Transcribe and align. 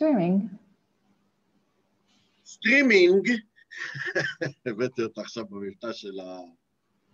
סטרימינג. 0.00 0.42
סטרימינג, 2.46 3.28
הבאתי 4.66 5.02
אותה 5.02 5.20
עכשיו 5.20 5.44
במבטא 5.50 5.92
של 5.92 6.20
ה... 6.20 6.38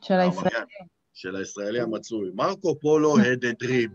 של 0.02 0.14
הישראלי. 0.14 0.64
של 1.14 1.36
הישראלי 1.36 1.80
המצוי. 1.80 2.30
מרקו 2.34 2.80
פולו 2.80 3.16
had 3.16 3.44
a 3.44 3.64
dream, 3.64 3.90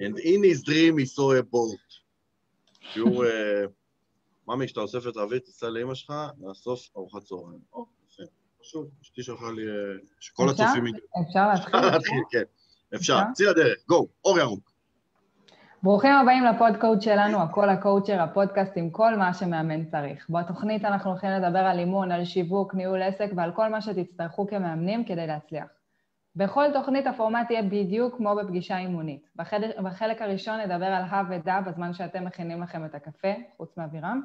and 0.00 0.18
in 0.18 0.42
his 0.42 0.62
dream 0.62 0.98
he 0.98 1.06
saw 1.06 1.32
a 1.40 1.42
boat. 1.42 2.00
שהוא, 2.80 3.24
אה, 3.24 3.64
ממי, 4.46 4.66
כשאתה 4.66 4.80
אוסף 4.80 5.08
את 5.08 5.16
רבית, 5.16 5.44
תיסע 5.44 5.68
לאמא 5.68 5.94
שלך, 5.94 6.12
נאסוף 6.38 6.88
ארוחת 6.96 7.22
צהריים. 7.22 7.60
פשוט, 8.60 8.88
אשתי 9.02 9.22
שלחה 9.22 9.52
לי, 9.52 9.62
אה, 9.62 9.98
שכל? 10.20 10.48
הצופים. 10.48 10.84
אפשר 11.28 11.48
להתחיל? 11.48 12.22
כן. 12.30 12.42
אפשר? 12.94 13.18
צאי 13.34 13.46
לדרך, 13.46 13.78
go, 13.88 14.08
אור 14.24 14.38
ירוק. 14.38 14.67
ברוכים 15.82 16.12
הבאים 16.12 16.44
לפודקאוט 16.44 17.02
שלנו, 17.02 17.42
הכל 17.42 17.68
הקואוצ'ר, 17.68 18.22
הפודקאסט 18.22 18.72
עם 18.76 18.90
כל 18.90 19.16
מה 19.16 19.34
שמאמן 19.34 19.84
צריך. 19.84 20.26
בתוכנית 20.30 20.84
אנחנו 20.84 21.10
הולכים 21.10 21.30
לדבר 21.30 21.58
על 21.58 21.78
אימון, 21.78 22.12
על 22.12 22.24
שיווק, 22.24 22.74
ניהול 22.74 23.02
עסק 23.02 23.30
ועל 23.36 23.52
כל 23.52 23.68
מה 23.68 23.80
שתצטרכו 23.80 24.46
כמאמנים 24.46 25.04
כדי 25.04 25.26
להצליח. 25.26 25.66
בכל 26.36 26.64
תוכנית 26.72 27.06
הפורמט 27.06 27.50
יהיה 27.50 27.62
בדיוק 27.62 28.16
כמו 28.16 28.36
בפגישה 28.36 28.78
אימונית. 28.78 29.28
בחלק, 29.36 29.78
בחלק 29.78 30.22
הראשון 30.22 30.60
נדבר 30.60 30.86
על 30.86 31.04
הא 31.10 31.22
ודא 31.28 31.60
בזמן 31.60 31.92
שאתם 31.92 32.24
מכינים 32.24 32.62
לכם 32.62 32.84
את 32.84 32.94
הקפה, 32.94 33.32
חוץ 33.56 33.76
מאבירם. 33.76 34.22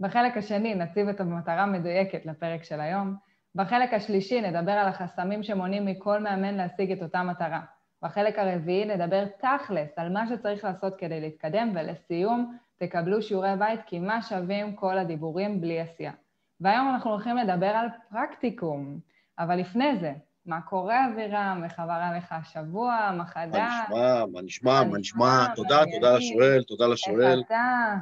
בחלק 0.00 0.36
השני 0.36 0.74
נציב 0.74 1.08
את 1.08 1.20
המטרה 1.20 1.62
המדויקת 1.62 2.26
לפרק 2.26 2.64
של 2.64 2.80
היום. 2.80 3.16
בחלק 3.54 3.94
השלישי 3.94 4.40
נדבר 4.40 4.72
על 4.72 4.88
החסמים 4.88 5.42
שמונעים 5.42 5.86
מכל 5.86 6.20
מאמן 6.20 6.54
להשיג 6.54 6.92
את 6.92 7.02
אותה 7.02 7.22
מטרה. 7.22 7.60
בחלק 8.02 8.38
הרביעי 8.38 8.84
נדבר 8.84 9.24
תכלס 9.38 9.88
על 9.96 10.12
מה 10.12 10.26
שצריך 10.28 10.64
לעשות 10.64 10.94
כדי 10.98 11.20
להתקדם, 11.20 11.72
ולסיום 11.74 12.56
תקבלו 12.76 13.22
שיעורי 13.22 13.56
בית 13.58 13.80
כי 13.86 13.98
מה 13.98 14.22
שווים 14.22 14.76
כל 14.76 14.98
הדיבורים 14.98 15.60
בלי 15.60 15.80
עשייה. 15.80 16.12
והיום 16.60 16.88
אנחנו 16.88 17.10
הולכים 17.10 17.36
לדבר 17.36 17.66
על 17.66 17.86
פרקטיקום, 18.10 19.00
אבל 19.38 19.56
לפני 19.56 19.96
זה, 20.00 20.12
מה 20.46 20.60
קורה 20.60 21.06
אבירם? 21.06 21.60
איך 21.64 21.80
עבר 21.80 21.92
עליך 21.92 22.32
השבוע? 22.32 23.10
מה 23.16 23.26
חדש? 23.26 23.72
מה 23.90 23.92
נשמע, 23.92 24.24
מה 24.32 24.42
נשמע, 24.42 24.82
מה 24.84 24.98
נשמע, 24.98 24.98
נשמע? 24.98 25.54
תודה, 25.54 25.76
מעניינים. 25.76 26.00
תודה 26.00 26.16
לשואל, 26.16 26.62
תודה 26.62 26.86
לשואל. 26.86 27.38
איך 27.38 27.46
אתה? 27.46 27.94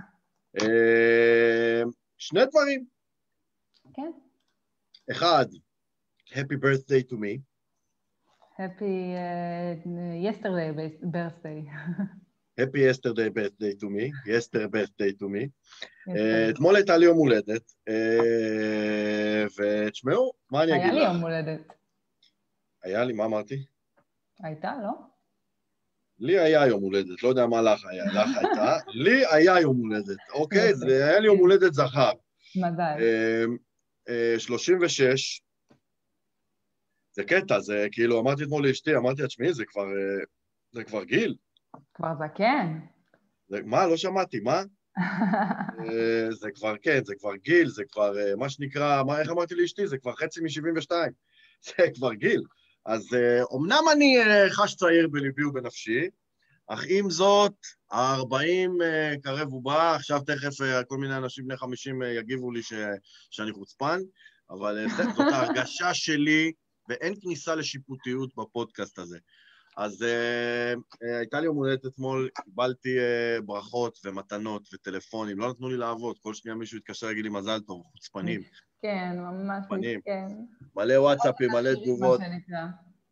אה, 0.60 1.82
שני 2.18 2.40
דברים. 2.46 2.84
כן. 3.94 4.10
אחד, 5.10 5.46
Happy 6.34 6.56
birthday 6.56 7.02
to 7.02 7.16
me. 7.16 7.40
Happy 8.56 9.16
uh, 9.16 9.74
yesterday 10.14 10.70
birthday. 11.02 11.68
Happy 12.58 12.80
yesterday 12.82 13.28
birthday 13.28 13.74
to 13.74 13.90
me. 13.90 14.12
Yesterday 14.26 14.68
birthday 14.68 15.12
to 15.12 15.28
me. 15.28 15.48
אה, 16.08 16.50
אתמול 16.50 16.76
הייתה 16.76 16.96
לי 16.96 17.04
יום 17.04 17.16
הולדת, 17.18 17.72
אה, 17.88 19.44
ותשמעו, 19.58 20.32
מה 20.50 20.62
אני 20.62 20.72
היה 20.72 20.82
אגיד 20.82 20.94
לי 20.94 21.00
לך? 21.00 21.12
יום 21.12 21.22
הולדת. 21.22 21.60
היה 22.82 23.04
לי, 23.04 23.12
מה 23.12 23.24
אמרתי? 23.24 23.64
הייתה, 24.42 24.72
לא? 24.82 24.92
לי 26.18 26.38
היה 26.38 26.66
יום 26.66 26.82
הולדת, 26.82 27.22
לא 27.22 27.28
יודע 27.28 27.46
מה 27.46 27.62
לך 27.62 27.84
היה, 27.90 28.04
לך 28.04 28.36
הייתה. 28.38 28.76
לי 28.88 29.22
היה 29.30 29.60
יום 29.60 29.76
הולדת, 29.76 30.18
אוקיי? 30.32 30.74
זה 30.86 31.06
היה 31.06 31.20
לי 31.20 31.26
יום 31.26 31.38
הולדת 31.38 31.74
זכר. 31.74 32.12
מזל. 32.56 32.80
אה, 32.80 33.44
אה, 34.08 34.34
36, 34.38 35.43
זה 37.16 37.24
קטע, 37.24 37.60
זה 37.60 37.86
כאילו, 37.92 38.20
אמרתי 38.20 38.42
אתמול 38.42 38.68
לאשתי, 38.68 38.96
אמרתי 38.96 39.22
לה, 39.22 39.28
תשמעי, 39.28 39.54
זה 39.54 39.64
כבר, 39.64 39.86
אה, 39.86 40.24
זה 40.72 40.84
כבר 40.84 41.04
גיל. 41.04 41.36
כבר 41.94 42.12
זקן. 42.14 42.78
זה, 43.48 43.60
מה, 43.64 43.86
לא 43.86 43.96
שמעתי, 43.96 44.40
מה? 44.40 44.62
אה, 45.88 46.28
זה 46.30 46.50
כבר, 46.54 46.74
כן, 46.82 47.04
זה 47.04 47.14
כבר 47.18 47.36
גיל, 47.36 47.68
זה 47.68 47.82
כבר, 47.92 48.18
אה, 48.18 48.36
מה 48.36 48.48
שנקרא, 48.48 49.02
מה, 49.02 49.20
איך 49.20 49.30
אמרתי 49.30 49.54
לאשתי? 49.54 49.86
זה 49.86 49.98
כבר 49.98 50.14
חצי 50.14 50.40
מ-72. 50.40 50.90
זה 51.66 51.86
כבר 51.94 52.14
גיל. 52.14 52.42
אז 52.86 53.08
אומנם 53.50 53.82
אני 53.92 54.16
חש 54.50 54.74
צעיר 54.74 55.08
בליבי 55.08 55.44
ובנפשי, 55.44 56.08
אך 56.66 56.84
עם 56.88 57.10
זאת, 57.10 57.54
ה-40 57.92 58.82
אה, 58.82 59.14
קרב 59.22 59.52
ובא, 59.52 59.94
עכשיו 59.94 60.20
תכף 60.20 60.84
כל 60.88 60.96
מיני 60.96 61.16
אנשים 61.16 61.44
בני 61.44 61.56
50 61.56 62.02
אה, 62.02 62.08
יגיבו 62.08 62.50
לי 62.50 62.62
ש, 62.62 62.72
שאני 63.30 63.52
חוצפן, 63.52 64.00
אבל 64.50 64.86
זאת 65.16 65.32
ההרגשה 65.32 65.94
שלי, 65.94 66.52
ואין 66.88 67.14
כניסה 67.20 67.54
לשיפוטיות 67.54 68.30
בפודקאסט 68.36 68.98
הזה. 68.98 69.18
אז 69.76 70.02
אה, 70.02 70.74
אה, 71.02 71.18
הייתה 71.18 71.40
לי 71.40 71.46
יום 71.46 71.56
הולדת 71.56 71.86
אתמול, 71.86 72.28
קיבלתי 72.44 72.98
אה, 72.98 73.40
ברכות 73.44 73.98
ומתנות 74.04 74.68
וטלפונים, 74.74 75.38
לא 75.38 75.50
נתנו 75.50 75.68
לי 75.68 75.76
לעבוד, 75.76 76.18
כל 76.18 76.34
שנייה 76.34 76.54
מישהו 76.54 76.78
התקשר 76.78 77.06
להגיד 77.06 77.24
לי 77.24 77.30
מזל 77.30 77.60
טוב, 77.60 77.82
חוצפנים, 77.92 78.40
כן, 78.82 79.16
ממש 79.18 79.64
פנים. 79.68 79.98
מסכן. 79.98 80.26
מלא 80.76 81.00
וואטסאפים, 81.00 81.50
מלא 81.50 81.74
תגובות. 81.74 82.20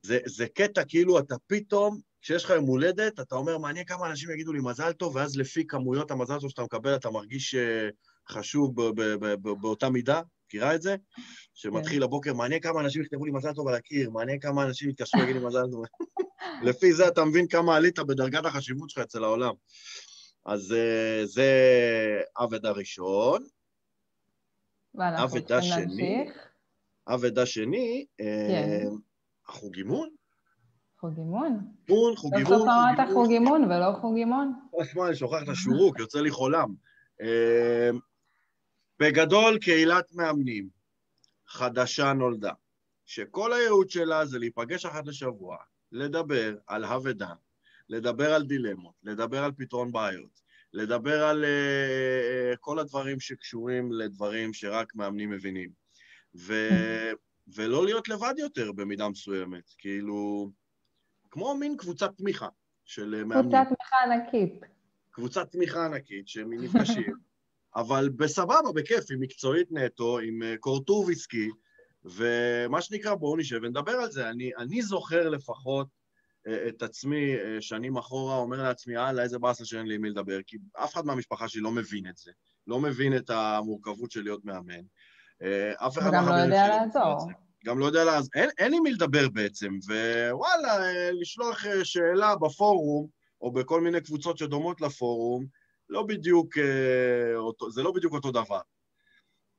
זה, 0.02 0.18
זה 0.26 0.46
קטע, 0.54 0.84
כאילו 0.84 1.18
אתה 1.18 1.34
פתאום, 1.46 2.00
כשיש 2.22 2.44
לך 2.44 2.50
יום 2.50 2.64
הולדת, 2.66 3.20
אתה 3.20 3.34
אומר, 3.34 3.58
מעניין 3.58 3.84
כמה 3.84 4.06
אנשים 4.10 4.30
יגידו 4.30 4.52
לי 4.52 4.60
מזל 4.62 4.92
טוב, 4.92 5.16
ואז 5.16 5.36
לפי 5.36 5.66
כמויות 5.66 6.10
המזל 6.10 6.40
טוב 6.40 6.50
שאתה 6.50 6.62
מקבל, 6.62 6.96
אתה 6.96 7.10
מרגיש 7.10 7.54
אה, 7.54 7.88
חשוב 8.28 8.92
באותה 9.60 9.90
מידה. 9.90 10.20
מכירה 10.52 10.74
את 10.74 10.82
זה? 10.82 10.96
שמתחיל 11.54 12.02
הבוקר, 12.02 12.34
מעניין 12.34 12.60
כמה 12.60 12.80
אנשים 12.80 13.02
יכתבו 13.02 13.24
לי 13.24 13.32
מזל 13.32 13.52
טוב 13.52 13.68
על 13.68 13.74
הקיר, 13.74 14.10
מעניין 14.10 14.40
כמה 14.40 14.64
אנשים 14.64 14.90
יתקשרו 14.90 15.20
להגיד 15.20 15.36
לי 15.36 15.46
מזל 15.46 15.62
טוב. 15.70 15.84
לפי 16.68 16.92
זה 16.92 17.08
אתה 17.08 17.24
מבין 17.24 17.48
כמה 17.48 17.76
עלית 17.76 17.98
בדרגת 17.98 18.44
החשיבות 18.44 18.90
שלך 18.90 19.04
אצל 19.04 19.24
העולם. 19.24 19.52
אז 20.46 20.72
אה, 20.72 21.26
זה 21.26 21.50
אבד 22.38 22.66
הראשון. 22.66 23.42
ואנחנו 24.94 25.24
אבדה 25.24 25.60
צריכים 25.60 25.72
שני. 25.72 26.16
להמשיך. 26.16 26.48
אבדה 27.08 27.46
שני, 27.46 28.06
אה, 28.20 28.48
כן. 28.48 28.88
החוג 29.48 29.76
אימון? 29.76 30.08
חוג 31.00 31.18
אימון. 31.18 31.60
אימון, 31.88 32.16
חוג 32.16 32.30
סוף 32.30 32.38
אימון, 32.38 32.58
סוף 32.58 32.68
חוג 32.68 32.68
אמרת 32.68 32.98
אימון. 32.98 33.14
חוג 33.14 33.30
אימון 33.30 33.64
ולא 33.64 33.92
חוג 34.00 34.16
אימון. 34.16 34.52
תשמע, 34.80 35.06
אני 35.06 35.16
שוכח 35.16 35.42
את 35.42 35.48
השורוק, 35.48 35.98
יוצא 35.98 36.20
לי 36.20 36.30
חולם. 36.30 36.74
בגדול, 39.02 39.58
קהילת 39.58 40.12
מאמנים 40.14 40.68
חדשה 41.46 42.12
נולדה, 42.12 42.52
שכל 43.06 43.52
הייעוד 43.52 43.90
שלה 43.90 44.26
זה 44.26 44.38
להיפגש 44.38 44.86
אחת 44.86 45.06
לשבוע, 45.06 45.56
לדבר 45.92 46.56
על 46.66 46.84
הווה 46.84 47.12
לדבר 47.88 48.34
על 48.34 48.42
דילמות, 48.42 48.94
לדבר 49.02 49.44
על 49.44 49.52
פתרון 49.56 49.92
בעיות, 49.92 50.40
לדבר 50.72 51.24
על 51.24 51.44
uh, 51.44 52.56
כל 52.60 52.78
הדברים 52.78 53.20
שקשורים 53.20 53.92
לדברים 53.92 54.52
שרק 54.52 54.94
מאמנים 54.94 55.30
מבינים. 55.30 55.70
ו... 56.34 56.54
ולא 57.54 57.84
להיות 57.84 58.08
לבד 58.08 58.34
יותר 58.38 58.72
במידה 58.72 59.08
מסוימת, 59.08 59.64
כאילו, 59.78 60.50
כמו 61.30 61.56
מין 61.56 61.76
קבוצת 61.76 62.10
תמיכה 62.16 62.48
של 62.84 63.14
אה, 63.14 63.24
מאמנים. 63.24 63.42
קבוצת 63.42 63.68
תמיכה 63.68 63.96
ענקית. 64.04 64.60
קבוצת 65.10 65.50
תמיכה 65.50 65.86
ענקית 65.86 66.28
שהם 66.28 66.52
נפגשים, 66.52 67.31
אבל 67.76 68.08
בסבבה, 68.08 68.72
בכיף, 68.74 69.04
עם 69.12 69.20
מקצועית 69.20 69.68
נטו, 69.70 70.18
עם 70.18 70.42
אה, 70.42 70.54
קורטור 70.60 71.04
ויסקי, 71.04 71.48
ומה 72.04 72.82
שנקרא, 72.82 73.14
בואו 73.14 73.36
נשב 73.36 73.60
ונדבר 73.62 73.92
על 73.92 74.10
זה. 74.10 74.30
אני, 74.30 74.50
אני 74.58 74.82
זוכר 74.82 75.28
לפחות 75.28 75.86
אה, 76.46 76.68
את 76.68 76.82
עצמי 76.82 77.34
אה, 77.34 77.60
שנים 77.60 77.96
אחורה, 77.96 78.36
אומר 78.36 78.62
לעצמי, 78.62 78.94
יאללה, 78.94 79.22
איזה 79.22 79.38
באסה 79.38 79.64
שאין 79.64 79.86
לי 79.86 79.94
עם 79.94 80.02
מי 80.02 80.10
לדבר, 80.10 80.38
כי 80.46 80.56
אף 80.84 80.94
אחד 80.94 81.06
מהמשפחה 81.06 81.48
שלי 81.48 81.60
לא 81.60 81.70
מבין 81.70 82.06
את 82.08 82.16
זה, 82.16 82.30
לא 82.66 82.80
מבין 82.80 83.16
את 83.16 83.30
המורכבות 83.30 84.10
של 84.10 84.22
להיות 84.22 84.44
מאמן. 84.44 84.82
אף 85.76 85.98
אחד 85.98 86.08
וגם 86.08 86.28
לא 86.28 86.34
יודע 86.34 86.66
שלי 86.66 86.76
לעזור. 86.76 87.30
גם 87.64 87.78
לא 87.78 87.84
יודע 87.84 88.04
לעזור, 88.04 88.30
אין, 88.34 88.50
אין 88.58 88.74
עם 88.74 88.82
מי 88.82 88.92
לדבר 88.92 89.28
בעצם, 89.28 89.78
ווואלה, 89.88 90.78
לשלוח 91.12 91.64
שאלה 91.82 92.36
בפורום, 92.36 93.06
או 93.40 93.52
בכל 93.52 93.80
מיני 93.80 94.00
קבוצות 94.00 94.38
שדומות 94.38 94.80
לפורום, 94.80 95.46
לא 95.92 96.02
בדיוק, 96.02 96.58
אה, 96.58 97.36
אותו, 97.36 97.70
זה 97.70 97.82
לא 97.82 97.92
בדיוק 97.92 98.12
אותו 98.12 98.30
דבר. 98.30 98.60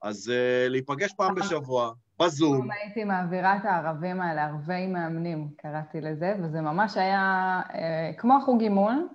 אז 0.02 0.30
אה, 0.30 0.70
להיפגש 0.70 1.14
פעם 1.14 1.36
בשבוע, 1.36 1.92
בזום, 2.20 2.58
פעם 2.58 2.72
הייתי 2.72 3.04
מעבירה 3.04 3.58
את 3.58 3.66
הערבים 3.66 4.22
האלה, 4.22 4.46
ערבי 4.46 4.88
מאמנים, 4.88 5.50
קראתי 5.58 6.02
לזה, 6.02 6.36
וזה 6.44 6.62
ממש 6.62 6.98
היה 6.98 7.62
אה, 7.74 8.12
כמו 8.18 8.38
החוג 8.38 8.62
אימון, 8.62 9.08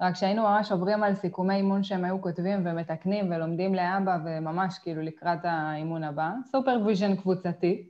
רק 0.00 0.16
שהיינו 0.16 0.42
ממש 0.42 0.72
עוברים 0.72 1.02
על 1.02 1.14
סיכומי 1.14 1.54
אימון 1.54 1.82
שהם 1.82 2.04
היו 2.04 2.22
כותבים 2.22 2.66
ומתקנים 2.66 3.32
ולומדים 3.32 3.74
להבא, 3.74 4.18
וממש 4.24 4.78
כאילו 4.78 5.02
לקראת 5.02 5.38
האימון 5.42 6.04
הבא. 6.04 6.30
supervision 6.50 7.16
קבוצתי, 7.16 7.88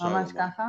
ממש. 0.00 0.32
ככה. 0.32 0.68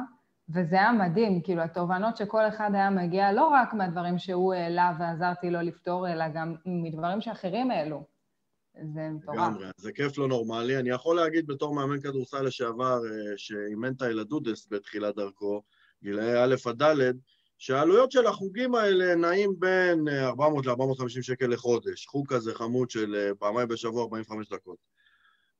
וזה 0.49 0.75
היה 0.75 0.91
מדהים, 0.91 1.41
כאילו, 1.41 1.61
התובנות 1.61 2.17
שכל 2.17 2.47
אחד 2.47 2.69
היה 2.73 2.89
מגיע, 2.89 3.31
לא 3.31 3.47
רק 3.47 3.73
מהדברים 3.73 4.17
שהוא 4.17 4.53
העלה 4.53 4.91
ועזרתי 4.99 5.49
לו 5.49 5.61
לפתור, 5.61 6.09
אלא 6.09 6.25
גם 6.33 6.55
מדברים 6.65 7.21
שאחרים 7.21 7.71
העלו. 7.71 8.03
זה 8.93 9.09
מטורף. 9.09 9.35
לגמרי, 9.35 9.65
זה 9.77 9.91
כיף 9.91 10.17
לא 10.17 10.27
נורמלי. 10.27 10.77
אני 10.79 10.89
יכול 10.89 11.15
להגיד 11.15 11.47
בתור 11.47 11.75
מאמן 11.75 12.01
כדורסל 12.01 12.41
לשעבר, 12.41 12.99
אה, 13.05 13.37
שאימן 13.37 13.93
את 13.93 14.01
הילדודס 14.01 14.67
בתחילת 14.71 15.15
דרכו, 15.15 15.61
גילאי 16.03 16.43
א' 16.43 16.55
עד 16.65 16.83
ד', 16.83 17.13
שהעלויות 17.57 18.11
של 18.11 18.27
החוגים 18.27 18.75
האלה 18.75 19.15
נעים 19.15 19.53
בין 19.59 20.07
400 20.07 20.65
ל-450 20.65 21.21
שקל 21.21 21.47
לחודש, 21.47 22.05
חוג 22.05 22.33
כזה 22.33 22.53
חמוד 22.53 22.89
של 22.89 23.15
אה, 23.15 23.35
פעמיים 23.39 23.67
בשבוע 23.67 24.03
45 24.03 24.49
דקות. 24.49 24.77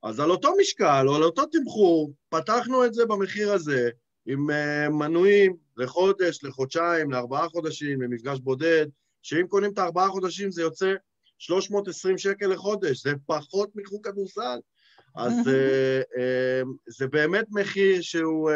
אז 0.02 0.20
על 0.20 0.30
אותו 0.30 0.50
משקל 0.60 1.04
או 1.08 1.16
על 1.16 1.22
אותו 1.22 1.46
תמחור, 1.46 2.12
פתחנו 2.28 2.84
את 2.84 2.94
זה 2.94 3.06
במחיר 3.06 3.52
הזה, 3.52 3.90
עם 4.26 4.50
uh, 4.50 4.90
מנויים 4.90 5.56
לחודש, 5.76 6.44
לחודשיים, 6.44 7.10
לארבעה 7.10 7.48
חודשים, 7.48 8.02
למפגש 8.02 8.38
בודד, 8.38 8.86
שאם 9.22 9.46
קונים 9.48 9.72
את 9.72 9.78
הארבעה 9.78 10.08
חודשים 10.08 10.50
זה 10.50 10.62
יוצא 10.62 10.94
320 11.38 12.18
שקל 12.18 12.46
לחודש, 12.46 13.02
זה 13.02 13.12
פחות 13.26 13.70
מחוג 13.74 14.08
כדורסל. 14.08 14.58
אז 15.16 15.32
uh, 15.32 15.40
uh, 16.16 16.68
זה 16.86 17.06
באמת 17.06 17.46
מחיר 17.50 18.02
שהוא 18.02 18.50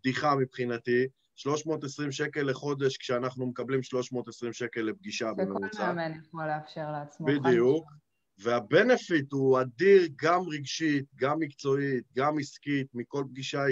בדיחה 0.00 0.34
מבחינתי. 0.34 1.06
320 1.36 2.12
שקל 2.12 2.42
לחודש, 2.42 2.96
כשאנחנו 2.96 3.46
מקבלים 3.46 3.82
320 3.82 4.52
שקל 4.52 4.80
לפגישה 4.80 5.32
בממוצע. 5.36 5.68
שכל 5.72 5.82
מאמן 5.82 6.12
יכול 6.18 6.46
לאפשר 6.46 6.92
לעצמו. 6.92 7.26
בדיוק. 7.26 7.90
והבנפיט 8.38 9.32
הוא 9.32 9.60
אדיר 9.60 10.08
גם 10.16 10.40
רגשית, 10.48 11.04
גם 11.16 11.38
מקצועית, 11.38 12.04
גם 12.16 12.38
עסקית, 12.38 12.86
מכל 12.94 13.24
פגישה 13.30 13.62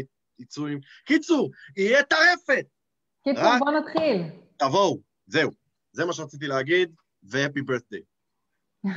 עם... 0.69 0.79
קיצור, 1.05 1.51
יהיה 1.77 2.03
טרפת! 2.03 2.67
קיצור, 3.25 3.45
רק... 3.45 3.59
בוא 3.59 3.71
נתחיל. 3.71 4.23
תבואו, 4.57 4.99
זהו. 5.27 5.51
זה 5.93 6.05
מה 6.05 6.13
שרציתי 6.13 6.47
להגיד, 6.47 6.95
ו-happy 7.23 7.61
birthday. 7.61 8.03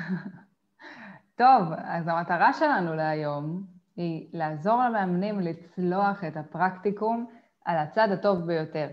טוב, 1.42 1.74
אז 1.78 2.08
המטרה 2.08 2.54
שלנו 2.54 2.96
להיום 2.96 3.64
היא 3.96 4.28
לעזור 4.34 4.84
למאמנים 4.84 5.40
לצלוח 5.40 6.24
את 6.24 6.38
הפרקטיקום 6.38 7.26
על 7.66 7.78
הצד 7.78 8.08
הטוב 8.12 8.48
ביותר. 8.48 8.90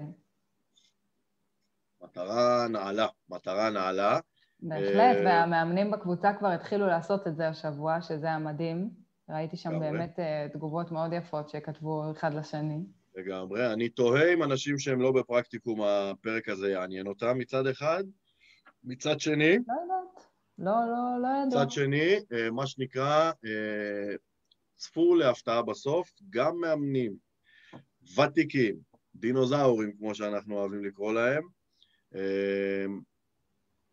מטרה 2.02 2.68
נעלה, 2.68 3.06
מטרה 3.28 3.70
נעלה. 3.70 4.18
בהחלט, 4.60 5.16
אה, 5.16 5.22
והמאמנים 5.24 5.90
בקבוצה 5.90 6.32
כבר 6.38 6.48
התחילו 6.48 6.86
לעשות 6.86 7.26
את 7.26 7.36
זה 7.36 7.48
השבוע, 7.48 8.02
שזה 8.02 8.30
המדהים. 8.30 8.90
ראיתי 9.28 9.56
שם 9.56 9.80
באמת 9.80 10.18
אה, 10.18 10.46
תגובות 10.52 10.90
מאוד 10.90 11.12
יפות 11.12 11.48
שכתבו 11.48 12.12
אחד 12.12 12.34
לשני. 12.34 12.78
לגמרי. 13.14 13.72
אני 13.72 13.88
תוהה 13.88 14.32
אם 14.32 14.42
אנשים 14.42 14.78
שהם 14.78 15.00
לא 15.00 15.12
בפרקטיקום, 15.12 15.82
הפרק 15.82 16.48
הזה 16.48 16.70
יעניין 16.70 17.06
אותם 17.06 17.38
מצד 17.38 17.66
אחד. 17.66 18.04
מצד 18.84 19.20
שני... 19.20 19.56
לא 19.56 19.74
יודעת. 19.82 20.26
לא, 20.58 20.72
לא, 20.72 21.22
לא 21.22 21.28
ידעו. 21.28 21.60
מצד 21.60 21.70
שני, 21.70 22.14
אה, 22.32 22.50
מה 22.50 22.66
שנקרא, 22.66 23.32
צפו 24.76 25.14
להפתעה 25.14 25.62
בסוף, 25.62 26.12
גם 26.30 26.56
מאמנים 26.60 27.14
ותיקים, 28.18 28.76
דינוזאורים, 29.14 29.92
כמו 29.98 30.14
שאנחנו 30.14 30.58
אוהבים 30.58 30.84
לקרוא 30.84 31.12
להם, 31.12 31.42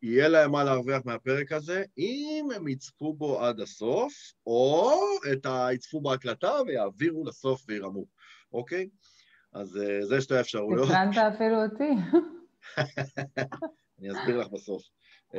יהיה 0.01 0.27
להם 0.27 0.51
מה 0.51 0.63
להרוויח 0.63 1.01
מהפרק 1.05 1.51
הזה, 1.51 1.83
אם 1.97 2.47
הם 2.55 2.67
יצפו 2.67 3.13
בו 3.13 3.41
עד 3.41 3.59
הסוף, 3.59 4.13
או 4.47 4.93
את 5.33 5.45
ה... 5.45 5.67
יצפו 5.73 6.01
בהקלטה 6.01 6.51
ויעבירו 6.67 7.25
לסוף 7.25 7.65
וירמו, 7.67 8.05
אוקיי? 8.53 8.89
אז 9.53 9.75
uh, 9.75 10.05
זה 10.05 10.21
שתי 10.21 10.35
האפשרויות. 10.35 10.87
תקרנת 10.87 11.17
אפילו 11.17 11.63
אותי. 11.63 11.89
אני 13.99 14.11
אסביר 14.11 14.37
לך 14.37 14.47
בסוף. 14.47 14.83
Uh, 15.33 15.37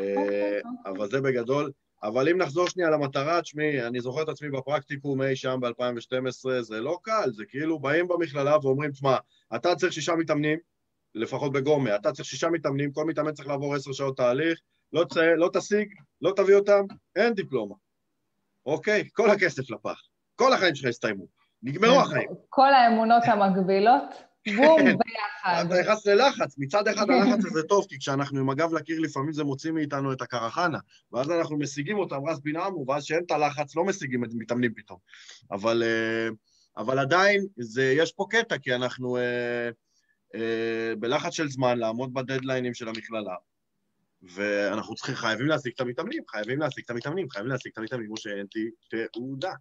אבל 0.86 1.10
זה 1.10 1.20
בגדול. 1.20 1.72
אבל 2.02 2.28
אם 2.28 2.36
נחזור 2.38 2.68
שנייה 2.68 2.90
למטרה, 2.90 3.42
תשמעי, 3.42 3.86
אני 3.86 4.00
זוכר 4.00 4.22
את 4.22 4.28
עצמי 4.28 4.50
בפרקטיקום 4.50 5.22
אי 5.22 5.36
שם 5.36 5.60
ב-2012, 5.60 6.60
זה 6.60 6.80
לא 6.80 6.98
קל, 7.02 7.30
זה 7.32 7.44
כאילו 7.48 7.78
באים 7.78 8.08
במכללה 8.08 8.56
ואומרים, 8.62 8.90
תשמע, 8.90 9.16
אתה 9.54 9.74
צריך 9.74 9.92
שישה 9.92 10.14
מתאמנים, 10.14 10.58
לפחות 11.14 11.52
בגומה, 11.52 11.96
אתה 11.96 12.12
צריך 12.12 12.28
שישה 12.28 12.48
מתאמנים, 12.48 12.92
כל 12.92 13.04
מתאמן 13.04 13.32
צריך 13.32 13.48
לעבור 13.48 13.74
עשר 13.74 13.92
שעות 13.92 14.16
תהליך, 14.16 14.60
לא, 14.92 15.04
צ... 15.04 15.16
לא 15.16 15.50
תשיג, 15.52 15.94
לא 16.20 16.32
תביא 16.36 16.54
אותם, 16.54 16.84
אין 17.16 17.34
דיפלומה. 17.34 17.74
אוקיי? 18.66 19.08
כל 19.12 19.30
הכסף 19.30 19.70
לפח. 19.70 20.00
כל 20.34 20.52
החיים 20.52 20.74
שלך 20.74 20.88
הסתיימו. 20.88 21.26
נגמרו 21.62 21.94
כן, 21.94 22.00
החיים. 22.00 22.28
כל 22.48 22.74
האמונות 22.74 23.22
המקבילות, 23.26 24.02
בום, 24.56 24.78
כן. 24.78 24.84
ביחד. 24.84 25.64
אתה 25.66 25.80
נכנס 25.80 26.06
ללחץ. 26.06 26.54
מצד 26.58 26.88
אחד 26.88 27.10
הלחץ 27.10 27.44
הזה 27.44 27.62
טוב, 27.62 27.86
כי 27.88 27.98
כשאנחנו 27.98 28.40
עם 28.40 28.50
הגב 28.50 28.74
לקיר 28.74 29.00
לפעמים 29.00 29.32
זה 29.32 29.44
מוציא 29.44 29.70
מאיתנו 29.70 30.12
את 30.12 30.22
הקרחנה, 30.22 30.78
ואז 31.12 31.30
אנחנו 31.30 31.58
משיגים 31.58 31.98
אותם 31.98 32.28
רס 32.28 32.38
בן 32.38 32.56
עמו, 32.56 32.84
ואז 32.88 33.04
שאין 33.04 33.22
את 33.26 33.30
הלחץ 33.30 33.76
לא 33.76 33.84
משיגים 33.84 34.24
את 34.24 34.30
מתאמנים 34.34 34.74
פתאום. 34.74 34.98
אבל, 35.52 35.82
אה, 35.82 36.28
אבל 36.76 36.98
עדיין, 36.98 37.46
זה, 37.56 37.94
יש 37.96 38.12
פה 38.12 38.26
קטע, 38.30 38.58
כי 38.58 38.74
אנחנו... 38.74 39.18
אה, 40.34 40.92
בלחץ 40.98 41.32
של 41.32 41.48
זמן 41.48 41.78
לעמוד 41.78 42.14
בדדליינים 42.14 42.74
של 42.74 42.88
המכללה, 42.88 43.34
ואנחנו 44.22 44.94
צריכים, 44.94 45.14
חייבים 45.14 45.46
להשיג 45.46 45.72
את 45.74 45.80
המתאמנים, 45.80 46.22
חייבים 46.28 46.58
להשיג 46.58 46.84
את 46.84 46.90
המתאמנים, 46.90 47.30
חייבים 47.30 47.50
להשיג 47.50 47.72
את 47.72 47.78
המתאמנים, 47.78 48.06
כמו 48.06 48.16
שאין 48.16 48.46
תעודה. 49.12 49.52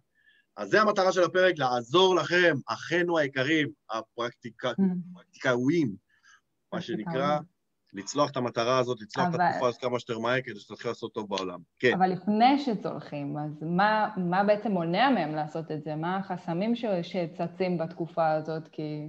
אז 0.56 0.68
זה 0.68 0.80
המטרה 0.80 1.12
של 1.12 1.22
הפרק, 1.22 1.54
לעזור 1.58 2.16
לכם, 2.16 2.56
אחינו 2.68 3.18
היקרים, 3.18 3.68
הפרקטיקאויים, 3.90 5.96
מה 6.72 6.80
שנקרא, 6.80 7.38
לצלוח 7.92 8.30
את 8.30 8.36
המטרה 8.36 8.78
הזאת, 8.78 9.00
לצלוח 9.00 9.26
אבל... 9.26 9.34
את 9.34 9.40
התקופה 9.40 9.68
הזאת 9.68 9.80
כמה 9.80 9.98
שיותר 9.98 10.18
מהר, 10.18 10.40
כדי 10.40 10.60
שתתחיל 10.60 10.90
לעשות 10.90 11.14
טוב 11.14 11.28
בעולם. 11.28 11.60
כן. 11.78 11.94
אבל 11.94 12.10
לפני 12.10 12.58
שצולחים, 12.58 13.38
אז 13.38 13.62
מה, 13.62 14.08
מה 14.16 14.44
בעצם 14.44 14.70
מונע 14.70 15.10
מהם 15.10 15.34
לעשות 15.34 15.70
את 15.70 15.84
זה? 15.84 15.94
מה 15.94 16.16
החסמים 16.16 16.72
שצצים 17.02 17.78
בתקופה 17.78 18.32
הזאת? 18.32 18.68
כי... 18.68 19.08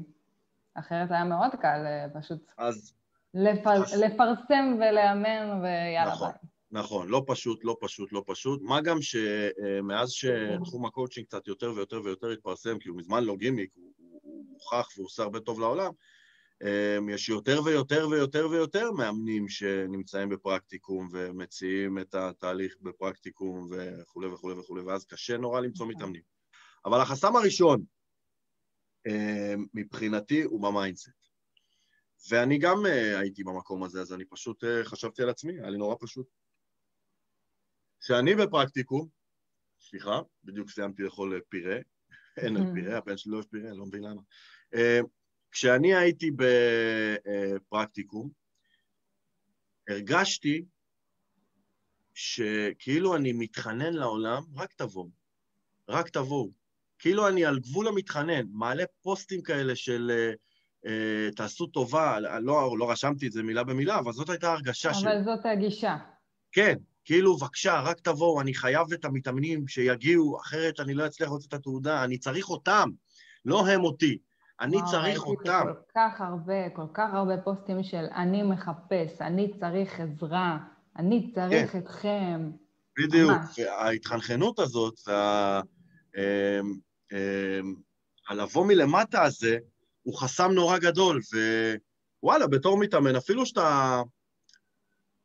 אחרת 0.81 1.11
היה 1.11 1.23
מאוד 1.23 1.51
קל 1.61 1.83
אה, 1.85 2.21
פשוט 2.21 2.51
אז... 2.57 2.93
לפר... 3.33 3.83
אז... 3.83 3.93
לפרסם 3.93 4.75
ולאמן 4.77 5.61
ויאללה 5.61 6.11
נכון, 6.11 6.31
ביי. 6.31 6.49
נכון, 6.71 7.07
לא 7.07 7.23
פשוט, 7.27 7.59
לא 7.63 7.77
פשוט, 7.81 8.13
לא 8.13 8.23
פשוט. 8.27 8.61
מה 8.61 8.81
גם 8.81 8.97
שמאז 9.01 10.09
שתחום 10.09 10.85
הקואוצ'ינג 10.85 11.27
קצת 11.27 11.47
יותר 11.47 11.73
ויותר 11.75 12.01
ויותר 12.03 12.29
התפרסם, 12.29 12.79
כי 12.79 12.89
הוא 12.89 12.97
מזמן 12.97 13.23
לא 13.23 13.35
גימיק, 13.35 13.71
הוא 13.75 14.45
הוכח 14.53 14.87
והוא 14.95 15.05
עושה 15.05 15.23
הרבה 15.23 15.39
טוב 15.39 15.59
לעולם, 15.59 15.91
אמ, 16.63 17.09
יש 17.09 17.29
יותר 17.29 17.61
ויותר 17.65 18.07
ויותר 18.11 18.47
ויותר 18.51 18.91
מאמנים 18.91 19.49
שנמצאים 19.49 20.29
בפרקטיקום 20.29 21.07
ומציעים 21.11 21.99
את 21.99 22.15
התהליך 22.15 22.75
בפרקטיקום 22.81 23.69
וכולי 23.71 24.27
וכולי 24.27 24.55
וכולי, 24.59 24.81
ואז 24.81 25.05
קשה 25.05 25.37
נורא 25.37 25.59
למצוא 25.59 25.85
נכון. 25.85 25.95
מתאמנים. 25.95 26.21
אבל 26.85 27.01
החסם 27.01 27.35
הראשון 27.35 27.79
אה, 27.79 28.00
מבחינתי 29.73 30.41
הוא 30.41 30.61
ב 30.61 30.67
mindset. 30.67 31.09
ואני 32.29 32.57
גם 32.57 32.85
אה, 32.85 33.19
הייתי 33.19 33.43
במקום 33.43 33.83
הזה, 33.83 34.01
אז 34.01 34.13
אני 34.13 34.25
פשוט 34.25 34.63
אה, 34.63 34.83
חשבתי 34.83 35.21
על 35.23 35.29
עצמי, 35.29 35.53
היה 35.53 35.69
לי 35.69 35.77
נורא 35.77 35.95
פשוט. 35.99 36.27
כשאני 37.99 38.35
בפרקטיקום, 38.35 39.07
סליחה, 39.79 40.19
בדיוק 40.43 40.69
סיימתי 40.69 41.03
לאכול 41.03 41.41
פירה, 41.49 41.75
אין 42.37 42.57
על 42.57 42.63
פירה, 42.73 42.97
הבן 42.97 43.17
שלי 43.17 43.31
לא 43.31 43.37
אוהב 43.37 43.47
פירה, 43.47 43.73
לא 43.73 43.85
מבין 43.85 44.03
למה. 44.03 44.21
כשאני 45.51 45.95
הייתי 45.95 46.31
בפרקטיקום, 46.31 48.29
הרגשתי 49.89 50.65
שכאילו 52.13 53.15
אני 53.15 53.33
מתחנן 53.33 53.93
לעולם, 53.93 54.43
רק 54.55 54.73
תבואו, 54.73 55.09
רק 55.87 56.09
תבואו. 56.09 56.60
כאילו 57.01 57.27
אני 57.27 57.45
על 57.45 57.59
גבול 57.59 57.87
המתחנן, 57.87 58.45
מעלה 58.51 58.83
פוסטים 59.01 59.41
כאלה 59.41 59.75
של 59.75 60.11
uh, 60.11 60.87
uh, 60.87 61.35
תעשו 61.35 61.67
טובה, 61.67 62.19
לא, 62.19 62.77
לא 62.77 62.91
רשמתי 62.91 63.27
את 63.27 63.31
זה 63.31 63.43
מילה 63.43 63.63
במילה, 63.63 63.99
אבל 63.99 64.11
זאת 64.11 64.29
הייתה 64.29 64.51
הרגשה 64.51 64.93
שלי. 64.93 65.11
אבל 65.11 65.23
זאת 65.23 65.45
הגישה. 65.45 65.97
כן, 66.51 66.75
כאילו, 67.05 67.37
בבקשה, 67.37 67.79
רק 67.79 67.99
תבואו, 67.99 68.41
אני 68.41 68.53
חייב 68.53 68.93
את 68.93 69.05
המתאמנים 69.05 69.67
שיגיעו, 69.67 70.37
אחרת 70.41 70.79
אני 70.79 70.93
לא 70.93 71.05
אצליח 71.05 71.29
לראות 71.29 71.45
את 71.47 71.53
התעודה, 71.53 72.03
אני 72.03 72.17
צריך 72.17 72.49
אותם, 72.49 72.89
לא 73.45 73.67
הם 73.67 73.83
אותי. 73.83 74.17
אני 74.61 74.77
וואו, 74.77 74.91
צריך 74.91 75.25
אותם. 75.25 75.63
כל 75.63 75.91
כך 75.95 76.21
הרבה, 76.21 76.69
כל 76.75 76.87
כך 76.93 77.13
הרבה 77.13 77.37
פוסטים 77.37 77.83
של 77.83 78.05
אני 78.15 78.43
מחפש, 78.43 79.21
אני 79.21 79.51
צריך 79.59 79.99
עזרה, 79.99 80.57
אני 80.97 81.31
צריך 81.35 81.71
כן. 81.71 81.77
אתכם. 81.77 82.51
בדיוק, 82.99 83.41
וההתחנחנות 83.57 84.59
הזאת, 84.59 84.93
וה... 85.07 85.61
אמ, 87.11 87.17
אמ, 87.17 87.75
הלבוא 88.29 88.65
מלמטה 88.65 89.23
הזה 89.23 89.57
הוא 90.03 90.17
חסם 90.17 90.51
נורא 90.51 90.77
גדול, 90.77 91.19
ווואלה, 92.23 92.47
בתור 92.47 92.77
מתאמן, 92.77 93.15
אפילו 93.15 93.45
שאתה... 93.45 94.01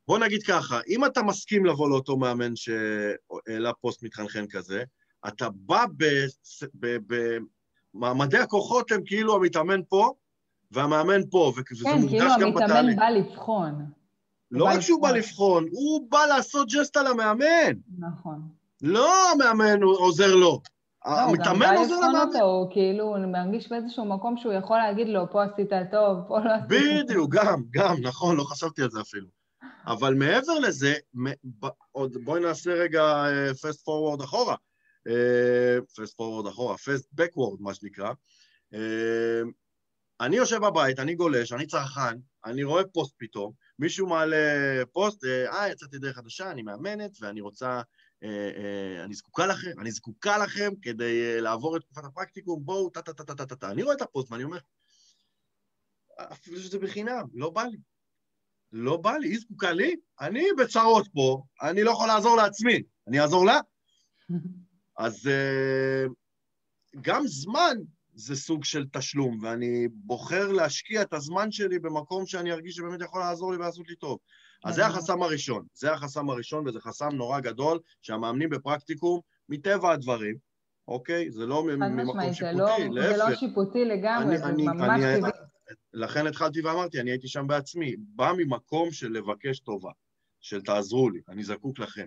בוא 0.08 0.18
נגיד 0.18 0.42
ככה, 0.42 0.80
אם 0.88 1.04
אתה 1.04 1.22
מסכים 1.22 1.66
לבוא 1.66 1.90
לאותו 1.90 2.16
מאמן 2.16 2.56
שהעלה 2.56 3.72
פוסט 3.80 4.02
מתחנחן 4.02 4.46
כזה, 4.46 4.82
אתה 5.28 5.48
בא 5.54 5.84
במעמדי 7.94 8.38
הכוחות 8.38 8.92
הם 8.92 9.00
כאילו 9.06 9.34
המתאמן 9.34 9.80
פה 9.88 10.14
והמאמן 10.70 11.20
פה, 11.30 11.52
וזה 11.56 11.84
כן, 11.84 11.98
מורגש 12.00 12.10
כאילו 12.10 12.30
גם 12.40 12.54
בתהליך. 12.54 12.70
כן, 12.70 12.76
כאילו 12.76 12.78
המתאמן 12.78 12.96
בא 12.96 13.08
לבחון. 13.08 13.84
לא 14.50 14.64
רק 14.64 14.80
שהוא 14.80 15.02
בא 15.02 15.10
לבחון, 15.10 15.66
הוא 15.70 16.10
בא 16.10 16.26
לעשות 16.26 16.68
ג'סט 16.68 16.96
על 16.96 17.06
המאמן. 17.06 17.72
נכון. 17.98 18.48
לא 18.82 19.32
המאמן 19.32 19.82
עוזר 19.82 20.34
לו. 20.34 20.60
המתאמן 21.06 21.74
עוזר 21.76 21.94
למאמן. 21.94 22.08
למאמן. 22.08 22.34
אותו, 22.34 22.44
הוא 22.44 22.72
כאילו, 22.72 23.04
הוא 23.04 23.26
מרגיש 23.26 23.68
באיזשהו 23.68 24.04
מקום 24.04 24.36
שהוא 24.36 24.52
יכול 24.52 24.78
להגיד 24.78 25.08
לו, 25.08 25.30
פה 25.30 25.44
עשית 25.44 25.70
טוב, 25.90 26.18
פה 26.28 26.38
לא 26.38 26.50
עשית. 26.54 26.68
בדיוק, 26.68 27.34
גם, 27.34 27.62
גם, 27.70 27.94
נכון, 28.02 28.36
לא 28.36 28.44
חשבתי 28.44 28.82
על 28.82 28.90
זה 28.90 29.00
אפילו. 29.00 29.26
אבל 29.86 30.14
מעבר 30.14 30.58
לזה, 30.58 30.94
עוד 31.92 32.16
בואי 32.24 32.40
נעשה 32.40 32.70
רגע 32.70 33.24
fast 33.62 33.84
forward 33.84 34.20
אחורה. 34.20 34.56
fast 35.96 36.16
forward 36.16 36.46
אחורה, 36.46 36.76
fast 36.76 37.08
backward, 37.12 37.60
מה 37.60 37.74
שנקרא. 37.74 38.12
אני 40.20 40.36
יושב 40.36 40.56
בבית, 40.56 40.98
אני 40.98 41.14
גולש, 41.14 41.52
אני 41.52 41.66
צרכן, 41.66 42.18
אני 42.44 42.64
רואה 42.64 42.82
פוסט 42.92 43.14
פתאום, 43.18 43.52
מישהו 43.78 44.06
מעלה 44.06 44.36
פוסט, 44.92 45.24
אה, 45.24 45.68
יצאתי 45.68 45.98
דרך 45.98 46.16
חדשה, 46.16 46.50
אני 46.50 46.62
מאמנת, 46.62 47.10
ואני 47.20 47.40
רוצה, 47.40 47.68
אה, 47.68 47.76
אה, 47.76 47.82
אני 49.04 49.14
זקוקה 49.14 49.46
לכם, 49.46 49.80
אני 49.80 49.90
זקוקה 49.90 50.38
לכם 50.38 50.70
כדי 50.82 51.22
אה, 51.24 51.40
לעבור 51.40 51.76
את 51.76 51.82
תקופת 51.82 52.04
הפרקטיקום, 52.04 52.64
בואו, 52.64 52.90
טה-טה-טה-טה-טה. 52.90 53.70
אני 53.70 53.82
רואה 53.82 53.94
את 53.94 54.02
הפוסט 54.02 54.32
ואני 54.32 54.44
אומר, 54.44 54.58
אפילו 56.18 56.60
שזה 56.60 56.78
בחינם, 56.78 57.24
לא 57.34 57.50
בא 57.50 57.62
לי. 57.62 57.78
לא 58.72 58.96
בא 58.96 59.12
לי, 59.12 59.28
היא 59.28 59.38
זקוקה 59.38 59.72
לי, 59.72 59.96
אני 60.20 60.44
בצרות 60.58 61.08
פה, 61.14 61.42
אני 61.62 61.82
לא 61.82 61.90
יכול 61.90 62.06
לעזור 62.06 62.36
לעצמי, 62.36 62.82
אני 63.08 63.20
אעזור 63.20 63.46
לה? 63.46 63.60
אז 64.98 65.30
גם 67.00 67.26
זמן 67.26 67.76
זה 68.14 68.36
סוג 68.36 68.64
של 68.64 68.86
תשלום, 68.92 69.38
ואני 69.42 69.88
בוחר 69.88 70.52
להשקיע 70.52 71.02
את 71.02 71.12
הזמן 71.12 71.52
שלי 71.52 71.78
במקום 71.78 72.26
שאני 72.26 72.52
ארגיש 72.52 72.76
שבאמת 72.76 73.00
יכול 73.00 73.20
לעזור 73.20 73.52
לי 73.52 73.58
ולעשות 73.58 73.88
לי 73.88 73.96
טוב. 73.96 74.18
אז 74.64 74.74
זה 74.74 74.86
החסם 74.86 75.22
הראשון, 75.22 75.66
זה 75.74 75.92
החסם 75.92 76.30
הראשון, 76.30 76.68
וזה 76.68 76.80
חסם 76.80 77.08
נורא 77.12 77.40
גדול, 77.40 77.78
שהמאמנים 78.02 78.50
בפרקטיקום, 78.50 79.20
מטבע 79.48 79.92
הדברים, 79.92 80.36
אוקיי? 80.88 81.30
זה 81.30 81.46
לא 81.46 81.64
ממקום 81.64 82.32
שיפוטי, 82.32 82.58
לא, 82.58 82.78
להפך. 82.90 83.16
זה 83.16 83.16
לא 83.16 83.34
שיפוטי 83.36 83.84
לגמרי, 83.84 84.38
זה 84.38 84.52
ממש 84.52 85.00
טבעי. 85.18 85.30
לכן 85.92 86.26
התחלתי 86.26 86.60
ואמרתי, 86.60 87.00
אני 87.00 87.10
הייתי 87.10 87.28
שם 87.28 87.46
בעצמי, 87.46 87.96
בא 87.98 88.32
ממקום 88.36 88.90
של 88.90 89.12
לבקש 89.12 89.60
טובה, 89.60 89.90
של 90.40 90.62
תעזרו 90.62 91.10
לי, 91.10 91.20
אני 91.28 91.44
זקוק 91.44 91.78
לכם. 91.78 92.06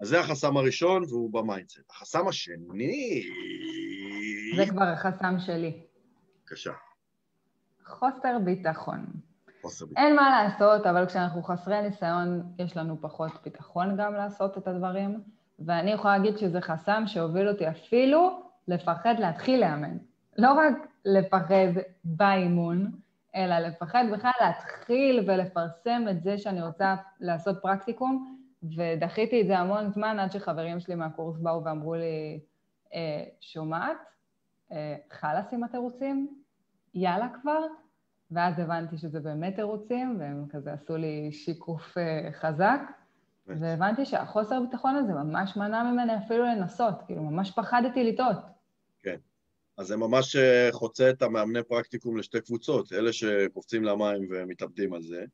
אז 0.00 0.08
זה 0.08 0.20
החסם 0.20 0.56
הראשון, 0.56 1.04
והוא 1.04 1.32
ב 1.32 1.37
mindset. 1.37 1.80
החסם 1.90 2.28
השני... 2.28 3.22
זה 4.56 4.66
כבר 4.70 4.82
החסם 4.82 5.34
שלי. 5.38 5.82
בבקשה. 6.40 6.72
חוסר 7.86 8.38
ביטחון. 8.44 9.06
אין 9.96 10.16
מה 10.16 10.42
לעשות, 10.42 10.86
אבל 10.86 11.06
כשאנחנו 11.06 11.42
חסרי 11.42 11.82
ניסיון, 11.82 12.42
יש 12.58 12.76
לנו 12.76 13.00
פחות 13.00 13.32
ביטחון 13.44 13.96
גם 13.96 14.14
לעשות 14.14 14.58
את 14.58 14.68
הדברים, 14.68 15.20
ואני 15.58 15.90
יכולה 15.90 16.18
להגיד 16.18 16.38
שזה 16.38 16.60
חסם 16.60 17.02
שהוביל 17.06 17.48
אותי 17.48 17.68
אפילו 17.68 18.42
לפחד 18.68 19.14
להתחיל 19.18 19.60
לאמן. 19.60 19.96
לא 20.38 20.52
רק 20.52 20.74
לפחד 21.04 21.72
באימון, 22.04 22.90
אלא 23.36 23.58
לפחד 23.58 24.04
בכלל 24.12 24.30
להתחיל 24.40 25.24
ולפרסם 25.26 26.02
את 26.10 26.22
זה 26.22 26.38
שאני 26.38 26.62
רוצה 26.62 26.94
לעשות 27.20 27.62
פרקטיקום, 27.62 28.36
ודחיתי 28.76 29.42
את 29.42 29.46
זה 29.46 29.58
המון 29.58 29.90
זמן 29.90 30.18
עד 30.18 30.32
שחברים 30.32 30.80
שלי 30.80 30.94
מהקורס 30.94 31.38
באו 31.38 31.64
ואמרו 31.64 31.94
לי, 31.94 32.40
אה, 32.94 33.24
שומעת? 33.40 33.96
אה, 34.72 34.96
חלאס 35.10 35.52
עם 35.52 35.64
התירוצים? 35.64 36.42
יאללה 36.94 37.28
כבר? 37.42 37.60
ואז 38.30 38.58
הבנתי 38.58 38.98
שזה 38.98 39.20
באמת 39.20 39.54
תירוצים, 39.54 40.16
והם 40.20 40.44
כזה 40.50 40.72
עשו 40.72 40.96
לי 40.96 41.32
שיקוף 41.32 41.98
אה, 41.98 42.32
חזק, 42.32 42.80
והבנתי 43.46 44.04
שהחוסר 44.04 44.60
ביטחון 44.60 44.96
הזה 44.96 45.12
ממש 45.12 45.56
מנע 45.56 45.82
ממני 45.82 46.12
אפילו 46.26 46.44
לנסות, 46.44 46.94
כאילו 47.06 47.22
ממש 47.22 47.50
פחדתי 47.50 48.04
לטעות. 48.04 48.36
כן. 49.02 49.16
אז 49.78 49.86
זה 49.86 49.96
ממש 49.96 50.36
חוצה 50.70 51.10
את 51.10 51.22
המאמני 51.22 51.62
פרקטיקום 51.62 52.16
לשתי 52.16 52.40
קבוצות, 52.40 52.92
אלה 52.92 53.12
שקופצים 53.12 53.84
למים 53.84 54.28
ומתאבדים 54.30 54.94
על 54.94 55.02
זה, 55.02 55.24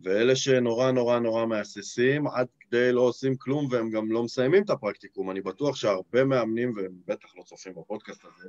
ואלה 0.00 0.36
שנורא 0.36 0.90
נורא 0.90 1.18
נורא 1.18 1.46
מהססים, 1.46 2.26
עד 2.26 2.46
כדי 2.60 2.92
לא 2.92 3.00
עושים 3.00 3.36
כלום 3.36 3.68
והם 3.70 3.90
גם 3.90 4.12
לא 4.12 4.22
מסיימים 4.22 4.62
את 4.62 4.70
הפרקטיקום. 4.70 5.30
אני 5.30 5.40
בטוח 5.40 5.76
שהרבה 5.76 6.24
מאמנים, 6.24 6.72
והם 6.76 6.92
בטח 7.06 7.36
לא 7.36 7.42
צופים 7.42 7.72
בפודקאסט 7.74 8.24
הזה, 8.24 8.48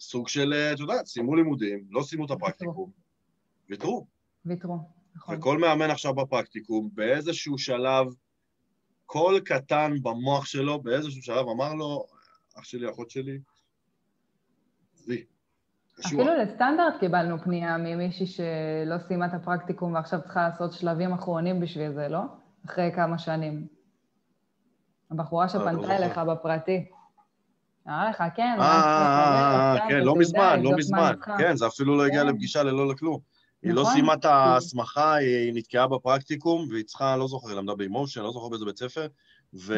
סוג 0.00 0.28
של, 0.28 0.54
את 0.74 0.80
יודעת, 0.80 1.06
סיימו 1.06 1.36
לימודים, 1.36 1.84
לא 1.90 2.02
סיימו 2.02 2.26
את 2.26 2.30
הפרקטיקום, 2.30 2.90
ויתרו. 3.68 4.06
ויתרו, 4.44 4.78
נכון. 5.16 5.36
וכל 5.36 5.58
מאמן 5.58 5.90
עכשיו 5.90 6.14
בפרקטיקום, 6.14 6.90
באיזשהו 6.92 7.58
שלב, 7.58 8.06
קול 9.06 9.40
קטן 9.40 9.92
במוח 10.02 10.44
שלו, 10.46 10.82
באיזשהו 10.82 11.22
שלב 11.22 11.48
אמר 11.48 11.74
לו, 11.74 12.06
אח 12.58 12.64
שלי, 12.64 12.90
אחות 12.90 13.10
שלי, 13.10 13.38
עזבי, 14.94 15.24
אפילו 16.06 16.24
לסטנדרט 16.42 16.94
קיבלנו 17.00 17.38
פנייה 17.38 17.76
ממישהי 17.78 18.26
שלא 18.26 18.98
סיימה 19.08 19.26
את 19.26 19.34
הפרקטיקום 19.34 19.94
ועכשיו 19.94 20.20
צריכה 20.22 20.48
לעשות 20.48 20.72
שלבים 20.72 21.12
אחרונים 21.12 21.60
בשביל 21.60 21.92
זה, 21.92 22.08
לא? 22.08 22.20
אחרי 22.66 22.92
כמה 22.94 23.18
שנים. 23.18 23.66
הבחורה 25.10 25.48
שפנתה 25.48 25.96
אליך 25.96 26.18
בפרטי. 26.18 26.90
אמרה 27.88 28.10
לך, 28.10 28.22
כן, 28.36 28.56
אה, 28.60 29.76
כן, 29.88 30.00
לא 30.00 30.16
מזמן, 30.16 30.60
לא 30.62 30.70
מזמן. 30.76 31.12
כן, 31.38 31.56
זה 31.56 31.66
אפילו 31.66 31.96
לא 31.96 32.06
הגיע 32.06 32.24
לפגישה 32.24 32.62
ללא 32.62 32.88
לכלום. 32.88 33.18
היא 33.62 33.72
לא 33.72 33.84
סיימה 33.92 34.14
את 34.14 34.24
ההסמכה, 34.24 35.14
היא 35.14 35.52
נתקעה 35.54 35.88
בפרקטיקום, 35.88 36.68
והיא 36.70 36.84
צריכה, 36.84 37.16
לא 37.16 37.28
זוכר, 37.28 37.48
היא 37.48 37.56
למדה 37.56 37.74
באימושן, 37.74 38.22
לא 38.22 38.32
זוכר 38.32 38.48
באיזה 38.48 38.64
בית 38.64 38.78
ספר, 38.78 39.06
ו... 39.54 39.74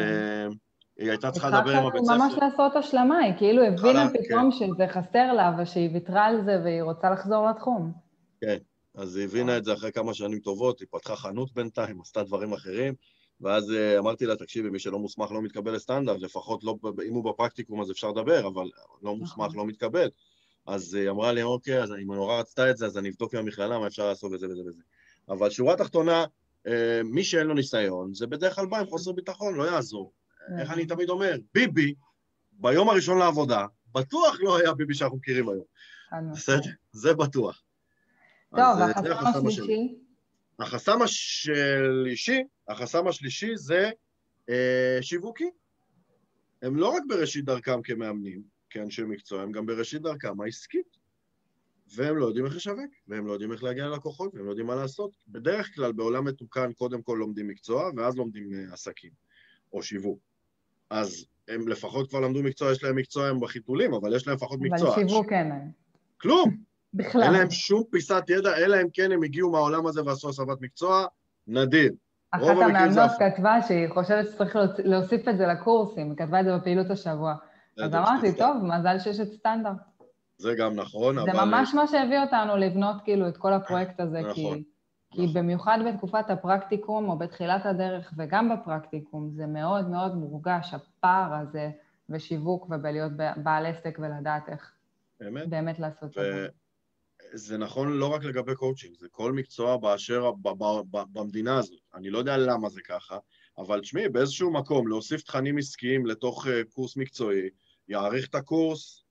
היא 0.97 1.09
הייתה 1.09 1.31
צריכה 1.31 1.49
לדבר 1.49 1.77
עם 1.77 1.85
הבית 1.85 2.03
ספר. 2.03 2.17
ממש 2.17 2.33
לעשות 2.41 2.75
השלמה, 2.75 3.17
היא 3.17 3.33
כאילו 3.37 3.63
הבינה 3.63 4.09
פתאום 4.09 4.51
שזה 4.51 4.87
חסר 4.87 5.33
לה 5.33 5.55
ושהיא 5.59 5.89
ויתרה 5.93 6.25
על 6.25 6.45
זה 6.45 6.61
והיא 6.63 6.81
רוצה 6.81 7.09
לחזור 7.09 7.49
לתחום. 7.49 7.91
כן, 8.41 8.57
אז 8.95 9.15
היא 9.15 9.25
הבינה 9.25 9.57
את 9.57 9.65
זה 9.65 9.73
אחרי 9.73 9.91
כמה 9.91 10.13
שנים 10.13 10.39
טובות, 10.39 10.79
היא 10.79 10.87
פתחה 10.91 11.15
חנות 11.15 11.53
בינתיים, 11.53 12.01
עשתה 12.01 12.23
דברים 12.23 12.53
אחרים, 12.53 12.93
ואז 13.43 13.73
אמרתי 13.97 14.25
לה, 14.25 14.35
תקשיבי, 14.35 14.69
מי 14.69 14.79
שלא 14.79 14.99
מוסמך 14.99 15.31
לא 15.31 15.41
מתקבל 15.41 15.75
לסטנדרט, 15.75 16.19
לפחות 16.19 16.63
לא, 16.63 16.77
אם 17.07 17.13
הוא 17.13 17.23
בפרקטיקום 17.23 17.81
אז 17.81 17.91
אפשר 17.91 18.09
לדבר, 18.09 18.47
אבל 18.47 18.69
לא 19.01 19.15
מוסמך 19.15 19.55
לא 19.55 19.65
מתקבל. 19.65 20.09
אז 20.65 20.93
היא 20.93 21.09
אמרה 21.09 21.31
לי, 21.31 21.43
אוקיי, 21.43 21.83
אז 21.83 21.91
אם 21.91 22.13
נורא 22.13 22.39
רצתה 22.39 22.69
את 22.69 22.77
זה, 22.77 22.85
אז 22.85 22.97
אני 22.97 23.09
אבדוק 23.09 23.33
עם 23.33 23.39
המכללה 23.39 23.79
מה 23.79 23.87
אפשר 23.87 24.07
לעשות 24.07 24.31
וזה 24.31 24.47
וזה 24.49 24.61
וזה. 24.65 24.81
אבל 25.29 25.49
שורה 25.49 25.75
תחתונה, 25.75 26.25
מי 27.03 27.23
שאין 27.23 27.47
לו 27.47 27.53
ניסיון, 27.53 28.13
זה 28.13 28.27
בדרך 28.27 28.55
כלל 28.55 28.65
בא 28.65 28.79
עם 28.79 28.85
חוסר 28.85 29.11
ביטחון, 29.11 29.55
לא 29.55 29.63
יעזור. 29.63 30.11
איך 30.59 30.71
אני 30.71 30.85
תמיד 30.85 31.09
אומר, 31.09 31.35
ביבי, 31.53 31.93
ביום 32.51 32.89
הראשון 32.89 33.17
לעבודה, 33.17 33.65
בטוח 33.95 34.37
לא 34.39 34.57
היה 34.57 34.73
ביבי 34.73 34.93
שאנחנו 34.93 35.17
מכירים 35.17 35.49
היום. 35.49 35.65
בסדר? 36.33 36.69
זה 36.91 37.13
בטוח. 37.13 37.61
טוב, 38.55 38.59
החסם 39.11 39.47
השלישי? 39.47 39.95
החסם 40.59 41.01
השלישי, 41.01 42.43
החסם 42.67 43.07
השלישי 43.07 43.51
זה 43.55 43.89
אה, 44.49 44.97
שיווקי. 45.01 45.49
הם 46.61 46.75
לא 46.75 46.87
רק 46.89 47.03
בראשית 47.07 47.45
דרכם 47.45 47.81
כמאמנים, 47.81 48.41
כאנשי 48.69 49.03
מקצוע, 49.03 49.41
הם 49.41 49.51
גם 49.51 49.65
בראשית 49.65 50.01
דרכם 50.01 50.41
העסקית. 50.41 51.03
והם 51.95 52.17
לא 52.17 52.25
יודעים 52.25 52.45
איך 52.45 52.55
לשווק, 52.55 52.91
והם 53.07 53.27
לא 53.27 53.31
יודעים 53.31 53.51
איך 53.51 53.63
להגיע 53.63 53.87
ללקוחות, 53.87 54.35
והם 54.35 54.45
לא 54.45 54.49
יודעים 54.49 54.67
מה 54.67 54.75
לעשות. 54.75 55.11
בדרך 55.27 55.75
כלל 55.75 55.91
בעולם 55.91 56.25
מתוקן 56.25 56.73
קודם 56.73 57.01
כל 57.01 57.17
לומדים 57.19 57.47
מקצוע, 57.47 57.89
ואז 57.95 58.17
לומדים 58.17 58.49
עסקים, 58.71 59.11
או 59.73 59.83
שיווק. 59.83 60.19
אז 60.89 61.25
הם 61.47 61.67
לפחות 61.67 62.09
כבר 62.09 62.19
למדו 62.19 62.43
מקצוע, 62.43 62.71
יש 62.71 62.83
להם 62.83 62.95
מקצוע 62.95 63.27
הם 63.27 63.39
בחיתולים, 63.39 63.93
אבל 63.93 64.15
יש 64.15 64.27
להם 64.27 64.35
לפחות 64.35 64.59
מקצוע. 64.61 64.95
אבל 64.95 65.07
שיווק 65.07 65.33
אין 65.33 65.49
להם. 65.49 65.71
כלום. 66.17 66.57
בכלל. 66.93 67.21
אין 67.23 67.33
להם 67.33 67.51
שום 67.51 67.83
פיסת 67.91 68.23
ידע, 68.29 68.57
אלא 68.57 68.81
אם 68.81 68.87
כן 68.93 69.11
הם 69.11 69.23
הגיעו 69.23 69.51
מהעולם 69.51 69.85
הזה 69.85 70.03
ועשו 70.05 70.29
הסבת 70.29 70.61
מקצוע, 70.61 71.05
נדיר. 71.47 71.91
אחת 72.31 72.43
המאמנות 72.43 73.11
כתבה 73.19 73.61
שהיא 73.61 73.87
חושבת 73.89 74.25
שצריך 74.25 74.57
להוסיף 74.77 75.27
את 75.27 75.37
זה 75.37 75.47
לקורסים, 75.47 76.09
היא 76.09 76.17
כתבה 76.17 76.39
את 76.39 76.45
זה 76.45 76.57
בפעילות 76.57 76.89
השבוע. 76.89 77.35
אז 77.77 77.95
אמרתי, 77.95 78.37
טוב, 78.37 78.57
מזל 78.63 78.99
שיש 78.99 79.19
את 79.19 79.27
סטנדרט. 79.33 79.75
זה 80.37 80.55
גם 80.57 80.75
נכון, 80.75 81.17
אבל... 81.17 81.31
זה 81.31 81.37
ממש 81.45 81.73
מה 81.73 81.87
שהביא 81.87 82.19
אותנו 82.19 82.57
לבנות 82.57 82.95
כאילו 83.03 83.27
את 83.27 83.37
כל 83.37 83.53
הפרויקט 83.53 83.99
הזה, 83.99 84.21
כי... 84.33 84.43
נכון. 84.43 84.61
כי 85.11 85.21
נכון. 85.21 85.33
במיוחד 85.33 85.79
בתקופת 85.87 86.29
הפרקטיקום, 86.29 87.09
או 87.09 87.17
בתחילת 87.17 87.65
הדרך, 87.65 88.13
וגם 88.17 88.49
בפרקטיקום, 88.49 89.29
זה 89.29 89.47
מאוד 89.47 89.89
מאוד 89.89 90.15
מורגש, 90.15 90.73
הפער 90.73 91.33
הזה 91.33 91.69
בשיווק 92.09 92.67
ובלהיות 92.69 93.11
בעל 93.37 93.65
עסק 93.65 93.99
ולדעת 94.01 94.49
איך 94.49 94.71
באמת, 95.19 95.49
באמת 95.49 95.79
לעשות 95.79 96.09
את 96.09 96.23
זה. 96.33 96.47
זה 97.33 97.57
נכון 97.57 97.91
לא 97.93 98.13
רק 98.13 98.23
לגבי 98.23 98.55
קואוצ'ינג, 98.55 98.97
זה 98.97 99.07
כל 99.11 99.31
מקצוע 99.31 99.77
באשר 99.77 100.31
ב- 100.31 100.49
ב- 100.49 100.81
ב- 100.91 101.03
במדינה 101.13 101.57
הזאת. 101.57 101.79
אני 101.95 102.09
לא 102.09 102.17
יודע 102.17 102.37
למה 102.37 102.69
זה 102.69 102.81
ככה, 102.81 103.17
אבל 103.57 103.81
תשמעי, 103.81 104.09
באיזשהו 104.09 104.51
מקום 104.51 104.87
להוסיף 104.87 105.21
תכנים 105.21 105.57
עסקיים 105.57 106.05
לתוך 106.05 106.45
אה, 106.45 106.49
קורס 106.73 106.97
מקצועי, 106.97 107.49
יאריך 107.87 108.29
את 108.29 108.35
הקורס 108.35 109.03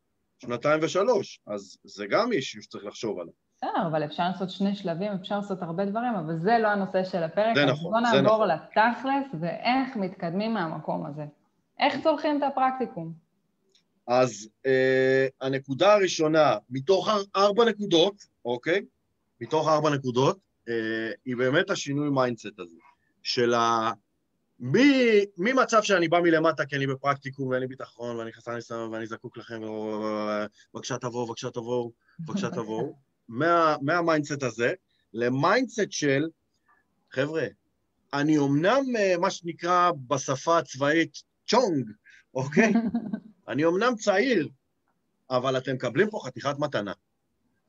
שנתיים 0.43 0.81
ושלוש, 0.83 1.41
אז 1.47 1.79
זה 1.85 2.07
גם 2.07 2.33
issue 2.33 2.63
שצריך 2.63 2.85
לחשוב 2.85 3.19
עליו. 3.19 3.33
בסדר, 3.57 3.87
אבל 3.87 4.05
אפשר 4.05 4.23
לעשות 4.23 4.51
שני 4.51 4.75
שלבים, 4.75 5.13
אפשר 5.13 5.37
לעשות 5.37 5.63
הרבה 5.63 5.85
דברים, 5.85 6.15
אבל 6.15 6.39
זה 6.39 6.59
לא 6.59 6.69
הנושא 6.69 7.05
של 7.05 7.23
הפרק. 7.23 7.55
זה 7.57 7.65
נכון, 7.65 8.05
זה 8.13 8.23
נכון. 8.23 8.39
בוא 8.39 8.47
נעבור 8.47 8.47
לתכלס 8.47 9.41
ואיך 9.41 9.97
מתקדמים 9.97 10.55
מהמקום 10.55 11.07
הזה. 11.07 11.25
איך 11.79 12.03
צולחים 12.03 12.39
את 12.39 12.43
הפרקטיקום? 12.43 13.13
אז 14.07 14.49
אה, 14.67 15.27
הנקודה 15.41 15.95
הראשונה, 15.95 16.57
מתוך 16.71 17.09
ארבע 17.37 17.65
נקודות, 17.65 18.15
אוקיי? 18.45 18.85
מתוך 19.41 19.69
ארבע 19.69 19.91
נקודות, 19.91 20.39
אה, 20.69 21.11
היא 21.25 21.37
באמת 21.37 21.71
השינוי 21.71 22.11
mindset 22.11 22.59
הזה, 22.59 22.77
של 23.23 23.55
ה... 23.55 23.93
ממצב 25.39 25.83
שאני 25.83 26.09
בא 26.09 26.21
מלמטה 26.21 26.67
כי 26.67 26.77
אני 26.77 26.87
בפרקטיקום 26.87 27.49
ואין 27.49 27.61
לי 27.61 27.67
ביטחון 27.67 28.17
ואני 28.17 28.33
חסר 28.33 28.55
ניסיון 28.55 28.93
ואני 28.93 29.07
זקוק 29.07 29.37
לכם, 29.37 29.61
בבקשה 30.75 30.99
תבואו, 30.99 31.27
בבקשה 31.27 31.51
תבואו, 31.51 31.93
בבקשה 32.21 32.51
תבואו, 32.51 32.97
מה, 33.29 33.77
מה 33.83 33.96
mindset 33.96 34.43
הזה 34.43 34.73
ל 35.13 35.22
mindset 35.22 35.91
של, 35.91 36.29
חבר'ה, 37.11 37.47
אני 38.13 38.39
אומנם 38.39 38.83
אה, 38.99 39.15
מה 39.19 39.31
שנקרא 39.31 39.91
בשפה 40.07 40.59
הצבאית 40.59 41.23
צ'ונג, 41.47 41.91
אוקיי? 42.35 42.73
אני 43.49 43.65
אומנם 43.65 43.95
צעיר, 43.95 44.49
אבל 45.31 45.59
אתם 45.59 45.75
מקבלים 45.75 46.11
פה 46.11 46.21
חתיכת 46.25 46.59
מתנה. 46.59 46.93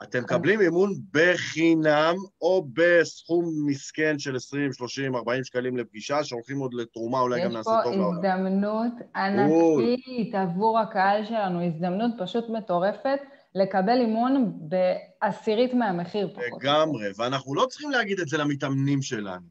אתם 0.04 0.24
מקבלים 0.24 0.62
אימון 0.62 0.94
בחינם, 1.12 2.16
או 2.42 2.68
בסכום 2.74 3.46
מסכן 3.66 4.20
של 4.20 4.36
20, 4.36 4.74
30, 4.74 5.16
40 5.16 5.44
שקלים 5.44 5.78
לפגישה, 5.78 6.24
שהולכים 6.24 6.60
עוד 6.60 6.74
לתרומה, 6.74 7.20
אולי 7.20 7.44
גם 7.44 7.52
נעשה 7.52 7.80
טוב 7.84 7.94
לעולם. 7.94 8.18
יש 8.18 8.22
פה 8.22 8.30
הזדמנות 8.30 8.94
ענקית 9.16 10.36
עבור 10.36 10.80
הקהל 10.80 11.26
שלנו, 11.26 11.68
הזדמנות 11.68 12.12
פשוט 12.20 12.50
מטורפת 12.50 13.20
לקבל 13.56 14.00
אימון 14.00 14.60
בעשירית 14.60 15.74
מהמחיר 15.74 16.30
פחות. 16.34 16.64
לגמרי, 16.64 17.08
ואנחנו 17.18 17.56
לא 17.56 17.66
צריכים 17.70 17.92
להגיד 17.92 18.20
את 18.20 18.28
זה 18.28 18.38
למתאמנים 18.38 19.02
שלנו, 19.02 19.48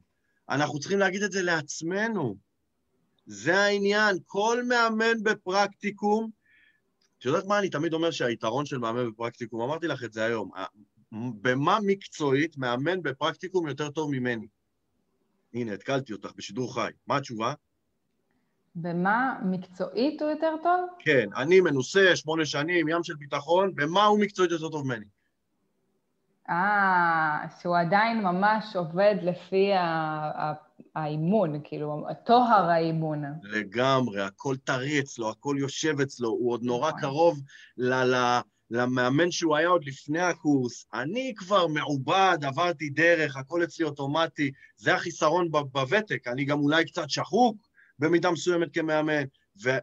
אנחנו 0.48 0.78
צריכים 0.78 0.98
להגיד 0.98 1.22
את 1.22 1.32
זה 1.32 1.42
לעצמנו. 1.42 2.51
זה 3.26 3.58
העניין, 3.58 4.16
כל 4.26 4.62
מאמן 4.68 5.22
בפרקטיקום, 5.22 6.30
את 7.18 7.24
יודעת 7.24 7.44
מה 7.46 7.58
אני 7.58 7.70
תמיד 7.70 7.92
אומר 7.92 8.10
שהיתרון 8.10 8.66
של 8.66 8.78
מאמן 8.78 9.10
בפרקטיקום? 9.10 9.60
אמרתי 9.60 9.86
לך 9.86 10.04
את 10.04 10.12
זה 10.12 10.24
היום. 10.24 10.50
במה 11.12 11.78
מקצועית 11.86 12.58
מאמן 12.58 13.02
בפרקטיקום 13.02 13.68
יותר 13.68 13.90
טוב 13.90 14.10
ממני? 14.10 14.46
הנה, 15.54 15.72
התקלתי 15.72 16.12
אותך 16.12 16.32
בשידור 16.36 16.74
חי. 16.74 16.90
מה 17.06 17.16
התשובה? 17.16 17.54
במה 18.74 19.38
מקצועית 19.44 20.22
הוא 20.22 20.30
יותר 20.30 20.54
טוב? 20.62 20.80
כן, 20.98 21.28
אני 21.36 21.60
מנוסה, 21.60 22.16
שמונה 22.16 22.46
שנים, 22.46 22.88
ים 22.88 23.02
של 23.02 23.14
ביטחון, 23.14 23.74
במה 23.74 24.04
הוא 24.04 24.20
מקצועית 24.20 24.50
יותר 24.50 24.68
טוב 24.68 24.86
ממני? 24.86 25.04
אה, 26.50 27.46
שהוא 27.60 27.76
עדיין 27.78 28.22
ממש 28.22 28.76
עובד 28.76 29.14
לפי 29.22 29.70
האימון, 30.94 31.60
כאילו, 31.64 32.06
טוהר 32.26 32.70
האימון. 32.70 33.22
לגמרי, 33.42 34.22
הכל 34.22 34.56
טרי 34.56 35.00
אצלו, 35.00 35.30
הכל 35.30 35.56
יושב 35.58 36.00
אצלו, 36.00 36.28
הוא 36.28 36.52
עוד 36.52 36.62
נורא 36.62 36.88
נכון. 36.88 37.00
קרוב 37.00 37.40
ל... 37.76 37.94
ל... 37.94 38.40
למאמן 38.72 39.30
שהוא 39.30 39.56
היה 39.56 39.68
עוד 39.68 39.84
לפני 39.84 40.20
הקורס, 40.20 40.86
אני 40.94 41.34
כבר 41.36 41.66
מעובד, 41.66 42.38
עברתי 42.42 42.90
דרך, 42.90 43.36
הכל 43.36 43.64
אצלי 43.64 43.84
אוטומטי, 43.84 44.50
זה 44.76 44.94
החיסרון 44.94 45.50
בוותק, 45.50 46.28
אני 46.28 46.44
גם 46.44 46.60
אולי 46.60 46.84
קצת 46.84 47.10
שחוק 47.10 47.56
במידה 47.98 48.30
מסוימת 48.30 48.74
כמאמן, 48.74 49.22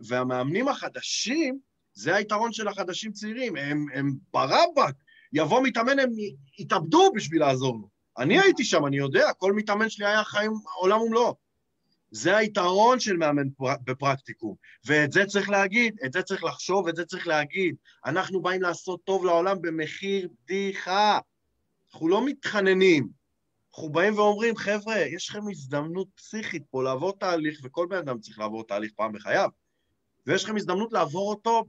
והמאמנים 0.08 0.68
החדשים, 0.68 1.60
זה 1.94 2.16
היתרון 2.16 2.54
של 2.54 2.68
החדשים 2.68 3.12
צעירים, 3.12 3.56
הם, 3.56 3.86
הם 3.94 4.16
ברבק, 4.34 4.96
יבוא 5.34 5.62
מתאמן, 5.64 6.00
הם 6.00 6.10
יתאבדו 6.60 7.12
בשביל 7.16 7.40
לעזור 7.40 7.76
לו. 7.82 7.99
אני 8.18 8.40
הייתי 8.40 8.64
שם, 8.64 8.86
אני 8.86 8.98
יודע, 8.98 9.34
כל 9.38 9.54
מתאמן 9.54 9.90
שלי 9.90 10.06
היה 10.06 10.24
חיים 10.24 10.52
עולם 10.76 11.02
ומלואו. 11.02 11.36
זה 12.12 12.38
היתרון 12.38 13.00
של 13.00 13.18
מאמן 13.18 13.50
פר... 13.50 13.74
בפרקטיקום, 13.84 14.56
ואת 14.86 15.12
זה 15.12 15.26
צריך 15.26 15.50
להגיד, 15.50 15.96
את 16.06 16.14
זה 16.14 16.22
צריך 16.22 16.44
לחשוב, 16.44 16.88
את 16.88 16.96
זה 16.96 17.06
צריך 17.06 17.28
להגיד. 17.28 17.76
אנחנו 18.06 18.42
באים 18.42 18.62
לעשות 18.62 19.00
טוב 19.04 19.26
לעולם 19.26 19.62
במחיר 19.62 20.30
בדיחה. 20.44 21.20
אנחנו 21.94 22.08
לא 22.08 22.26
מתחננים. 22.26 23.08
אנחנו 23.74 23.90
באים 23.90 24.18
ואומרים, 24.18 24.56
חבר'ה, 24.56 24.98
יש 25.00 25.30
לכם 25.30 25.50
הזדמנות 25.52 26.08
פסיכית 26.16 26.64
פה 26.72 26.84
לעבור 26.84 27.18
תהליך, 27.20 27.60
וכל 27.64 27.88
בן 27.90 27.98
אדם 27.98 28.20
צריך 28.20 28.40
לעבור 28.40 28.64
תהליך 28.64 28.92
פעם 28.96 29.14
בחייו, 29.14 29.50
ויש 30.28 30.44
לכם 30.44 30.56
הזדמנות 30.56 30.94
לעבור 30.94 31.30
אותו 31.30 31.66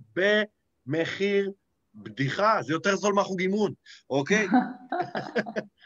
במחיר 0.86 1.50
בדיחה, 1.94 2.62
זה 2.62 2.72
יותר 2.72 2.96
זול 2.96 3.14
מהחוג 3.14 3.40
אימון, 3.40 3.72
אוקיי? 4.10 4.46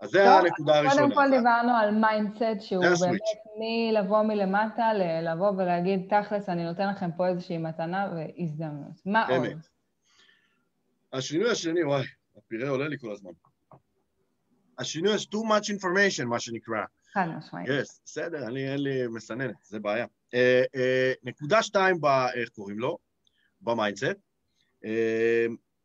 אז 0.00 0.10
זה 0.10 0.30
הנקודה 0.34 0.78
הראשונה. 0.78 1.02
קודם 1.02 1.14
כל 1.14 1.36
דיברנו 1.36 1.72
על 1.76 1.90
mindset, 1.90 2.60
שהוא 2.60 2.84
באמת 3.00 3.20
מלבוא 3.58 4.22
מלמטה, 4.22 4.90
לבוא 5.22 5.50
ולהגיד, 5.50 6.00
תכלס, 6.08 6.48
אני 6.48 6.64
נותן 6.64 6.88
לכם 6.88 7.10
פה 7.16 7.28
איזושהי 7.28 7.58
מתנה 7.58 8.12
והזדמנות. 8.14 9.00
מה 9.06 9.26
עוד? 9.28 9.46
השינוי 11.12 11.50
השני, 11.50 11.84
וואי, 11.84 12.04
הפירה 12.36 12.68
עולה 12.68 12.88
לי 12.88 12.98
כל 12.98 13.12
הזמן. 13.12 13.30
השינוי, 14.78 15.14
יש 15.14 15.28
too 15.34 15.46
much 15.48 15.76
information, 15.76 16.24
מה 16.24 16.40
שנקרא. 16.40 16.84
חד 17.12 17.26
משמעית. 17.38 17.68
yes, 17.68 18.00
בסדר, 18.04 18.46
אני, 18.46 18.72
אין 18.72 18.82
לי 18.82 19.06
מסננת, 19.06 19.54
זה 19.62 19.80
בעיה. 19.80 20.04
אה, 20.04 20.34
אה, 20.34 20.78
נקודה 21.22 21.62
שתיים, 21.62 22.00
ב, 22.00 22.06
איך 22.34 22.48
קוראים 22.48 22.78
לו? 22.78 22.98
ב 23.60 23.66
mindset, 23.66 24.16
אה, 24.84 24.86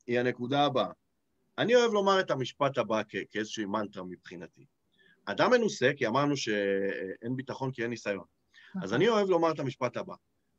היא 0.07 0.19
הנקודה 0.19 0.65
הבאה. 0.65 0.91
אני 1.57 1.75
אוהב 1.75 1.91
לומר 1.93 2.19
את 2.19 2.31
המשפט 2.31 2.77
הבא 2.77 3.01
כאיזושהי 3.31 3.65
מנטרה 3.65 4.03
מבחינתי. 4.03 4.65
אדם 5.25 5.51
מנוסה, 5.51 5.91
כי 5.97 6.07
אמרנו 6.07 6.37
שאין 6.37 7.35
ביטחון 7.35 7.71
כי 7.71 7.81
אין 7.81 7.89
ניסיון. 7.89 8.23
אז 8.75 8.83
נכון. 8.83 8.93
אני 8.95 9.07
אוהב 9.07 9.29
לומר 9.29 9.51
את 9.51 9.59
המשפט 9.59 9.97
הבא. 9.97 10.13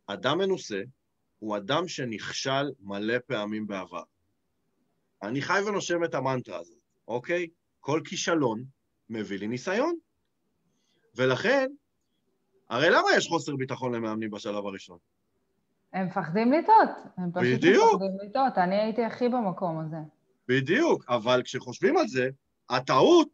אדם 0.07 0.39
מנוסה 0.39 0.83
הוא 1.39 1.57
אדם 1.57 1.89
שנכשל 1.89 2.71
מלא 2.81 3.15
פעמים 3.27 3.67
בעבר. 3.67 4.03
אני 5.23 5.43
חי 5.43 5.61
ונושם 5.67 6.05
את 6.05 6.15
המנטרה 6.15 6.59
הזאת, 6.59 6.79
אוקיי? 7.09 7.47
כל 7.81 8.01
כישלון 8.05 8.65
מביא 9.11 9.39
לי 9.39 9.49
ניסיון. 9.49 9.95
ולכן, 11.17 11.71
הרי 12.71 12.91
למה 12.91 13.09
יש 13.17 13.29
חוסר 13.29 13.57
ביטחון 13.57 13.95
למאמנים 13.95 14.31
בשלב 14.31 14.67
הראשון? 14.67 14.99
הם 15.93 16.07
מפחדים 16.07 16.53
לטעות. 16.53 16.89
הם 17.17 17.31
פשוט 17.33 17.59
בדיוק. 17.59 17.95
מפחדים 17.95 18.29
לטעות. 18.29 18.59
אני 18.59 18.77
הייתי 18.81 19.05
הכי 19.05 19.29
במקום 19.29 19.81
הזה. 19.81 19.97
בדיוק, 20.49 21.05
אבל 21.09 21.43
כשחושבים 21.45 21.97
על 21.97 22.09
זה, 22.09 22.29
הטעות 22.71 23.29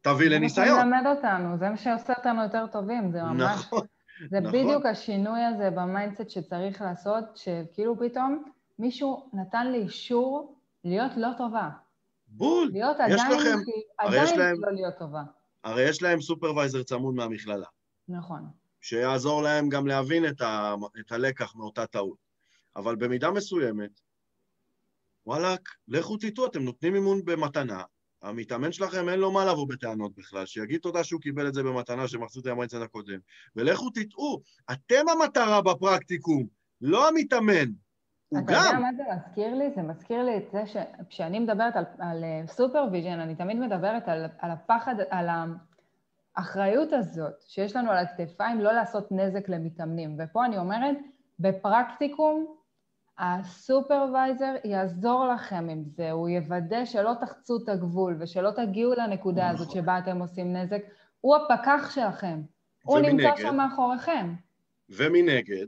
תביא 0.00 0.28
לניסיון. 0.28 0.78
זה 0.78 0.84
מלמד 0.84 1.06
אותנו, 1.16 1.58
זה 1.58 1.68
מה 1.70 1.76
שעושה 1.76 2.12
אותנו 2.18 2.42
יותר 2.42 2.66
טובים, 2.66 3.12
זה 3.12 3.22
ממש... 3.22 3.42
נכון, 3.42 3.86
זה 4.30 4.40
נכון. 4.40 4.52
בדיוק 4.52 4.86
השינוי 4.86 5.44
הזה 5.44 5.70
ב 5.70 5.77
mindset 5.77 6.30
שצריך 6.30 6.82
לעשות, 6.82 7.24
שכאילו 7.34 7.98
פתאום 7.98 8.44
מישהו 8.78 9.30
נתן 9.32 9.72
לי 9.72 9.78
אישור 9.78 10.58
להיות 10.84 11.12
לא 11.16 11.28
טובה. 11.38 11.68
בול. 12.28 12.70
להיות 12.72 12.96
עדיין, 13.00 13.32
לכם, 13.32 13.58
עדיין 13.98 14.38
להם, 14.38 14.56
לא 14.60 14.72
להיות 14.72 14.94
טובה. 14.98 15.22
הרי 15.64 15.82
יש 15.82 16.02
להם 16.02 16.20
סופרוויזר 16.20 16.82
צמוד 16.82 17.14
מהמכללה. 17.14 17.66
נכון. 18.08 18.48
שיעזור 18.80 19.42
להם 19.42 19.68
גם 19.68 19.86
להבין 19.86 20.26
את, 20.26 20.40
ה, 20.40 20.74
את 21.00 21.12
הלקח 21.12 21.56
מאותה 21.56 21.86
טעות. 21.86 22.18
אבל 22.76 22.96
במידה 22.96 23.30
מסוימת, 23.30 24.00
וואלכ, 25.28 25.60
לכו 25.88 26.16
תטעו, 26.16 26.46
אתם 26.46 26.62
נותנים 26.62 26.94
אימון 26.94 27.24
במתנה, 27.24 27.82
המתאמן 28.22 28.72
שלכם 28.72 29.08
אין 29.08 29.20
לו 29.20 29.32
מה 29.32 29.44
לבוא 29.44 29.68
בטענות 29.68 30.12
בכלל, 30.16 30.46
שיגיד 30.46 30.80
תודה 30.80 31.04
שהוא 31.04 31.20
קיבל 31.20 31.48
את 31.48 31.54
זה 31.54 31.62
במתנה 31.62 32.08
שמחזיר 32.08 32.42
את 32.42 32.46
המועצת 32.46 32.82
הקודם, 32.82 33.18
ולכו 33.56 33.90
תטעו, 33.90 34.40
אתם 34.72 35.08
המטרה 35.08 35.62
בפרקטיקום, 35.62 36.46
לא 36.80 37.08
המתאמן. 37.08 37.68
הוא 38.28 38.38
אתה 38.38 38.52
גם... 38.52 38.64
יודע 38.64 38.78
מה 38.78 38.88
זה 38.96 39.02
מזכיר 39.16 39.54
לי? 39.54 39.70
זה 39.76 39.82
מזכיר 39.82 40.22
לי 40.22 40.36
את 40.36 40.50
זה 40.52 40.62
שכשאני 40.66 41.38
מדברת 41.38 41.76
על, 41.76 41.84
על 41.98 42.24
supervision, 42.46 43.20
אני 43.20 43.34
תמיד 43.34 43.56
מדברת 43.58 44.08
על, 44.08 44.26
על 44.38 44.50
הפחד, 44.50 44.94
על 45.10 45.28
האחריות 46.36 46.92
הזאת 46.92 47.34
שיש 47.46 47.76
לנו 47.76 47.90
על 47.90 47.98
הכתפיים 47.98 48.60
לא 48.60 48.72
לעשות 48.72 49.12
נזק 49.12 49.48
למתאמנים. 49.48 50.16
ופה 50.18 50.44
אני 50.44 50.58
אומרת, 50.58 50.96
בפרקטיקום, 51.38 52.57
ה 53.18 53.30
supervisor 53.30 54.54
יעזור 54.64 55.28
לכם 55.34 55.66
עם 55.70 55.84
זה, 55.84 56.10
הוא 56.10 56.28
יוודא 56.28 56.84
שלא 56.84 57.12
תחצו 57.20 57.58
את 57.64 57.68
הגבול 57.68 58.16
ושלא 58.20 58.50
תגיעו 58.50 58.94
לנקודה 58.94 59.50
הזאת 59.50 59.68
נכון. 59.68 59.82
שבה 59.82 59.98
אתם 59.98 60.18
עושים 60.18 60.56
נזק. 60.56 60.82
הוא 61.20 61.36
הפקח 61.36 61.90
שלכם, 61.94 62.40
הוא 62.84 62.98
ומנגד, 62.98 63.12
נמצא 63.12 63.42
שם 63.42 63.56
מאחוריכם. 63.56 64.34
ומנגד, 64.90 65.66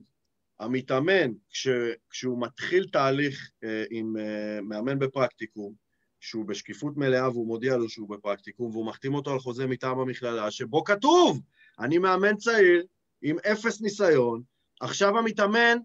המתאמן, 0.61 1.33
כש, 1.51 1.69
כשהוא 2.11 2.41
מתחיל 2.41 2.89
תהליך 2.93 3.51
אה, 3.65 3.85
עם 3.91 4.17
אה, 4.17 4.61
מאמן 4.63 4.99
בפרקטיקום, 4.99 5.73
שהוא 6.21 6.45
בשקיפות 6.47 6.97
מלאה 6.97 7.31
והוא 7.31 7.47
מודיע 7.47 7.77
לו 7.77 7.89
שהוא 7.89 8.09
בפרקטיקום, 8.09 8.71
והוא 8.71 8.87
מחתים 8.87 9.15
אותו 9.15 9.33
על 9.33 9.39
חוזה 9.39 9.67
מטעם 9.67 9.99
המכללה, 9.99 10.51
שבו 10.51 10.85
כתוב, 10.85 11.41
אני 11.79 11.99
מאמן 11.99 12.37
צעיר 12.37 12.85
עם 13.23 13.37
אפס 13.53 13.81
ניסיון, 13.81 14.43
עכשיו 14.81 15.19
המתאמן 15.19 15.79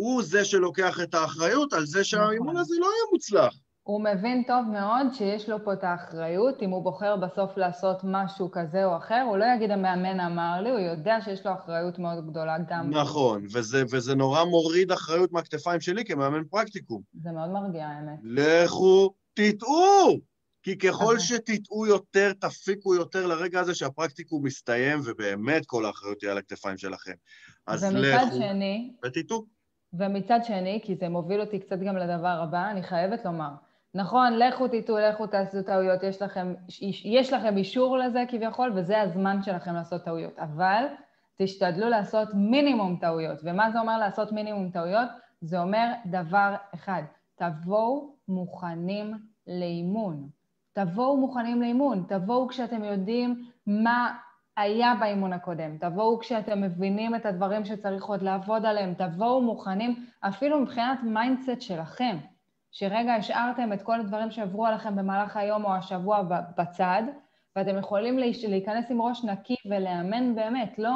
הוא 0.00 0.22
זה 0.22 0.44
שלוקח 0.44 1.00
את 1.02 1.14
האחריות 1.14 1.72
על 1.72 1.86
זה 1.86 2.04
שהאימון 2.04 2.48
נכון. 2.48 2.56
הזה 2.56 2.74
לא 2.78 2.84
יהיה 2.84 3.04
מוצלח. 3.12 3.54
הוא 3.82 4.04
מבין 4.04 4.42
טוב 4.46 4.66
מאוד 4.72 5.06
שיש 5.12 5.48
לו 5.48 5.64
פה 5.64 5.72
את 5.72 5.84
האחריות, 5.84 6.62
אם 6.62 6.70
הוא 6.70 6.84
בוחר 6.84 7.16
בסוף 7.16 7.56
לעשות 7.56 7.96
משהו 8.04 8.50
כזה 8.50 8.84
או 8.84 8.96
אחר, 8.96 9.24
הוא 9.28 9.36
לא 9.36 9.44
יגיד 9.56 9.70
המאמן 9.70 10.20
אמר 10.20 10.60
לי, 10.62 10.70
הוא 10.70 10.78
יודע 10.78 11.18
שיש 11.24 11.46
לו 11.46 11.52
אחריות 11.54 11.98
מאוד 11.98 12.30
גדולה 12.30 12.56
גם. 12.68 12.90
נכון, 12.90 13.44
וזה, 13.52 13.82
וזה 13.90 14.14
נורא 14.14 14.44
מוריד 14.44 14.92
אחריות 14.92 15.32
מהכתפיים 15.32 15.80
שלי 15.80 16.04
כמאמן 16.04 16.44
פרקטיקום. 16.50 17.02
זה 17.22 17.30
מאוד 17.32 17.50
מרגיע, 17.50 17.86
האמת. 17.86 18.18
לכו 18.22 19.14
תטעו! 19.34 20.20
כי 20.62 20.78
ככל 20.78 21.18
שתטעו 21.18 21.86
יותר, 21.86 22.32
תפיקו 22.40 22.94
יותר 22.94 23.26
לרגע 23.26 23.60
הזה 23.60 23.74
שהפרקטיקום 23.74 24.44
מסתיים, 24.44 25.00
ובאמת 25.04 25.66
כל 25.66 25.84
האחריות 25.84 26.18
תהיה 26.18 26.32
על 26.32 26.38
הכתפיים 26.38 26.78
שלכם. 26.78 27.12
אז 27.66 27.84
לכו 27.84 28.26
שני, 28.36 28.92
ותטעו. 29.04 29.59
ומצד 29.92 30.44
שני, 30.44 30.80
כי 30.82 30.94
זה 30.94 31.08
מוביל 31.08 31.40
אותי 31.40 31.60
קצת 31.60 31.78
גם 31.78 31.96
לדבר 31.96 32.40
הבא, 32.42 32.70
אני 32.70 32.82
חייבת 32.82 33.24
לומר, 33.24 33.50
נכון, 33.94 34.38
לכו 34.38 34.68
תטעו, 34.68 34.98
לכו 34.98 35.26
תעשו 35.26 35.62
טעויות, 35.62 36.02
יש 36.02 36.22
לכם, 36.22 36.54
יש 37.04 37.32
לכם 37.32 37.56
אישור 37.56 37.98
לזה 37.98 38.24
כביכול, 38.28 38.72
וזה 38.74 39.00
הזמן 39.00 39.42
שלכם 39.42 39.74
לעשות 39.74 40.04
טעויות. 40.04 40.38
אבל 40.38 40.84
תשתדלו 41.36 41.88
לעשות 41.88 42.28
מינימום 42.34 42.96
טעויות. 43.00 43.38
ומה 43.42 43.70
זה 43.70 43.80
אומר 43.80 43.98
לעשות 43.98 44.32
מינימום 44.32 44.70
טעויות? 44.70 45.08
זה 45.40 45.60
אומר 45.60 45.92
דבר 46.06 46.54
אחד, 46.74 47.02
תבואו 47.34 48.14
מוכנים 48.28 49.14
לאימון. 49.46 50.28
תבואו 50.72 51.16
מוכנים 51.16 51.62
לאימון, 51.62 52.04
תבואו 52.08 52.48
כשאתם 52.48 52.84
יודעים 52.84 53.44
מה 53.66 54.18
היה 54.60 54.94
באימון 55.00 55.32
הקודם, 55.32 55.78
תבואו 55.78 56.18
כשאתם 56.18 56.60
מבינים 56.60 57.14
את 57.14 57.26
הדברים 57.26 57.64
שצריך 57.64 58.04
עוד 58.04 58.22
לעבוד 58.22 58.66
עליהם, 58.66 58.94
תבואו 58.94 59.42
מוכנים 59.42 60.06
אפילו 60.20 60.60
מבחינת 60.60 60.98
mindset 61.02 61.60
שלכם. 61.60 62.16
שרגע 62.70 63.14
השארתם 63.14 63.72
את 63.72 63.82
כל 63.82 64.00
הדברים 64.00 64.30
שעברו 64.30 64.66
עליכם 64.66 64.96
במהלך 64.96 65.36
היום 65.36 65.64
או 65.64 65.74
השבוע 65.74 66.22
בצד, 66.58 67.02
ואתם 67.56 67.78
יכולים 67.78 68.18
להיכנס 68.48 68.90
עם 68.90 69.02
ראש 69.02 69.24
נקי 69.24 69.54
ולאמן 69.66 70.34
באמת, 70.34 70.78
לא 70.78 70.92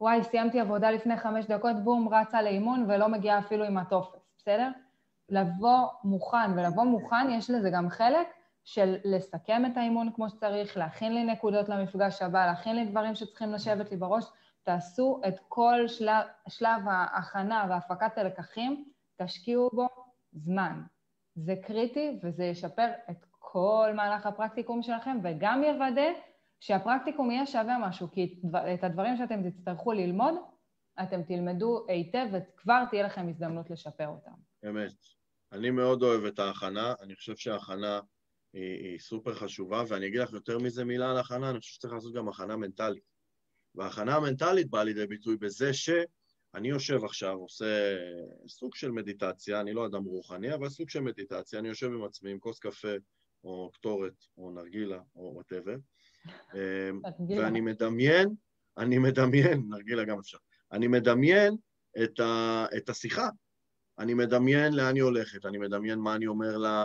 וואי, 0.00 0.24
סיימתי 0.24 0.60
עבודה 0.60 0.90
לפני 0.90 1.16
חמש 1.16 1.46
דקות, 1.46 1.76
בום, 1.84 2.08
רצה 2.14 2.42
לאימון 2.42 2.84
ולא 2.88 3.08
מגיעה 3.08 3.38
אפילו 3.38 3.64
עם 3.64 3.78
הטופס, 3.78 4.20
בסדר? 4.38 4.70
לבוא 5.28 5.86
מוכן, 6.04 6.52
ולבוא 6.56 6.84
מוכן, 6.84 7.30
יש 7.30 7.50
לזה 7.50 7.70
גם 7.70 7.88
חלק 7.88 8.26
של 8.68 8.96
לסכם 9.04 9.62
את 9.66 9.76
האימון 9.76 10.12
כמו 10.12 10.30
שצריך, 10.30 10.76
להכין 10.76 11.14
לי 11.14 11.24
נקודות 11.24 11.68
למפגש 11.68 12.22
הבא, 12.22 12.46
להכין 12.46 12.76
לי 12.76 12.84
דברים 12.84 13.14
שצריכים 13.14 13.52
לשבת 13.52 13.90
לי 13.90 13.96
בראש. 13.96 14.24
תעשו 14.62 15.20
את 15.28 15.34
כל 15.48 15.88
שלב, 15.88 16.26
שלב 16.48 16.82
ההכנה 16.86 17.66
והפקת 17.70 18.18
הלקחים, 18.18 18.84
תשקיעו 19.16 19.70
בו 19.72 19.88
זמן. 20.32 20.82
זה 21.34 21.54
קריטי 21.66 22.18
וזה 22.22 22.44
ישפר 22.44 22.86
את 23.10 23.24
כל 23.38 23.92
מהלך 23.94 24.26
הפרקטיקום 24.26 24.82
שלכם 24.82 25.18
וגם 25.22 25.62
יוודא 25.64 26.10
שהפרקטיקום 26.60 27.30
יהיה 27.30 27.46
שווה 27.46 27.78
משהו, 27.78 28.10
כי 28.12 28.40
את 28.74 28.84
הדברים 28.84 29.16
שאתם 29.16 29.50
תצטרכו 29.50 29.92
ללמוד, 29.92 30.34
אתם 31.02 31.22
תלמדו 31.22 31.84
היטב 31.88 32.26
וכבר 32.32 32.84
תהיה 32.90 33.02
לכם 33.02 33.28
הזדמנות 33.28 33.70
לשפר 33.70 34.06
אותם. 34.06 34.68
אמת. 34.68 34.92
אני 35.52 35.70
מאוד 35.70 36.02
אוהב 36.02 36.24
את 36.24 36.38
ההכנה, 36.38 36.94
אני 37.02 37.14
חושב 37.14 37.36
שההכנה 37.36 38.00
היא, 38.52 38.84
היא 38.84 38.98
סופר 38.98 39.34
חשובה, 39.34 39.82
ואני 39.88 40.06
אגיד 40.06 40.20
לך 40.20 40.32
יותר 40.32 40.58
מזה 40.58 40.84
מילה 40.84 41.10
על 41.10 41.18
הכנה, 41.18 41.50
אני 41.50 41.60
חושב 41.60 41.72
שצריך 41.72 41.94
לעשות 41.94 42.14
גם 42.14 42.28
הכנה 42.28 42.56
מנטלית. 42.56 43.02
וההכנה 43.74 44.16
המנטלית 44.16 44.70
באה 44.70 44.84
לידי 44.84 45.06
ביטוי 45.06 45.36
בזה 45.36 45.74
ש... 45.74 45.90
אני 46.54 46.68
יושב 46.68 47.04
עכשיו, 47.04 47.34
עושה 47.34 47.96
סוג 48.48 48.74
של 48.74 48.90
מדיטציה, 48.90 49.60
אני 49.60 49.72
לא 49.72 49.86
אדם 49.86 50.04
רוחני, 50.04 50.54
אבל 50.54 50.68
סוג 50.68 50.88
של 50.88 51.00
מדיטציה, 51.00 51.58
אני 51.58 51.68
יושב 51.68 51.86
עם 51.86 52.04
עצמי 52.04 52.30
עם 52.30 52.38
כוס 52.38 52.58
קפה, 52.58 52.94
או 53.44 53.70
קטורת, 53.74 54.24
או 54.38 54.50
נרגילה, 54.50 55.00
או 55.16 55.32
whatever, 55.34 55.76
אמ, 56.54 57.00
ואני 57.36 57.60
מדמיין, 57.60 58.28
אני 58.78 58.98
מדמיין, 58.98 59.62
נרגילה 59.68 60.04
גם 60.04 60.18
אפשר, 60.18 60.38
אני 60.72 60.88
מדמיין 60.88 61.56
את, 62.04 62.20
ה, 62.20 62.66
את 62.76 62.88
השיחה. 62.88 63.28
אני 63.98 64.14
מדמיין 64.14 64.72
לאן 64.72 64.94
היא 64.94 65.02
הולכת, 65.02 65.46
אני 65.46 65.58
מדמיין 65.58 65.98
מה 65.98 66.14
אני 66.14 66.26
אומר 66.26 66.56
לה, 66.56 66.84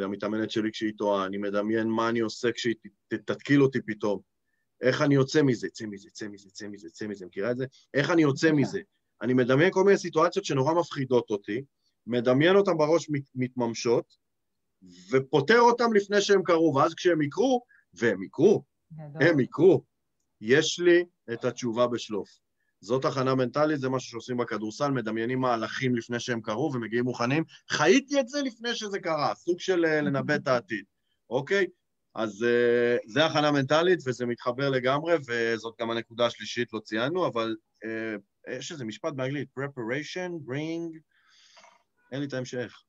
למתאמנת 0.00 0.50
שלי 0.50 0.72
כשהיא 0.72 0.92
טועה, 0.98 1.26
אני 1.26 1.38
מדמיין 1.38 1.88
מה 1.88 2.08
אני 2.08 2.20
עושה 2.20 2.52
כשהיא 2.52 2.74
תתקיל 3.08 3.62
אותי 3.62 3.80
פתאום. 3.82 4.20
איך 4.80 5.02
אני 5.02 5.14
יוצא 5.14 5.42
מזה? 5.42 5.68
צא 5.68 5.86
מזה, 5.86 6.10
צא 6.10 6.28
מזה, 6.28 6.50
צא 6.50 6.68
מזה, 6.68 6.90
צא 6.90 7.06
מזה, 7.06 7.26
מכירה 7.26 7.50
את 7.50 7.56
זה? 7.56 7.66
איך 7.94 8.10
אני 8.10 8.22
יוצא 8.22 8.52
מזה? 8.52 8.80
אני 9.22 9.34
מדמיין 9.34 9.70
כל 9.72 9.84
מיני 9.84 9.98
סיטואציות 9.98 10.44
שנורא 10.44 10.74
מפחידות 10.74 11.30
אותי, 11.30 11.62
מדמיין 12.06 12.56
אותן 12.56 12.76
בראש 12.76 13.10
מתממשות, 13.34 14.16
ופותר 15.10 15.60
אותן 15.60 15.92
לפני 15.94 16.20
שהן 16.20 16.42
קרו, 16.42 16.74
ואז 16.74 16.94
כשהן 16.94 17.22
יקרו, 17.22 17.62
והם 17.94 18.22
יקרו, 18.22 18.64
הם 18.98 19.40
יקרו, 19.40 19.84
יש 20.40 20.80
לי 20.80 21.04
את 21.32 21.44
התשובה 21.44 21.86
בשלוף. 21.86 22.43
זאת 22.84 23.04
הכנה 23.04 23.34
מנטלית, 23.34 23.80
זה 23.80 23.88
משהו 23.88 24.10
שעושים 24.10 24.36
בכדורסל, 24.36 24.90
מדמיינים 24.90 25.40
מהלכים 25.40 25.96
לפני 25.96 26.20
שהם 26.20 26.40
קרו 26.40 26.70
ומגיעים 26.74 27.04
מוכנים. 27.04 27.44
חייתי 27.70 28.20
את 28.20 28.28
זה 28.28 28.42
לפני 28.42 28.74
שזה 28.74 28.98
קרה, 28.98 29.34
סוג 29.34 29.60
של 29.60 29.84
אה, 29.84 30.00
לנבא 30.00 30.34
את 30.34 30.48
העתיד, 30.48 30.84
אוקיי? 31.30 31.66
אז 32.14 32.42
uh, 32.42 33.12
זה 33.12 33.26
הכנה 33.26 33.52
מנטלית 33.52 33.98
וזה 34.06 34.26
מתחבר 34.26 34.70
לגמרי, 34.70 35.14
וזאת 35.28 35.74
גם 35.80 35.90
הנקודה 35.90 36.26
השלישית, 36.26 36.72
לא 36.72 36.80
ציינו, 36.80 37.26
אבל 37.26 37.56
uh, 37.84 38.50
יש 38.50 38.72
איזה 38.72 38.84
משפט 38.84 39.12
באנגלית, 39.12 39.48
preparation, 39.58 40.30
bring, 40.48 40.98
אין 42.12 42.20
לי 42.20 42.26
את 42.26 42.32
ההמשך. 42.32 42.82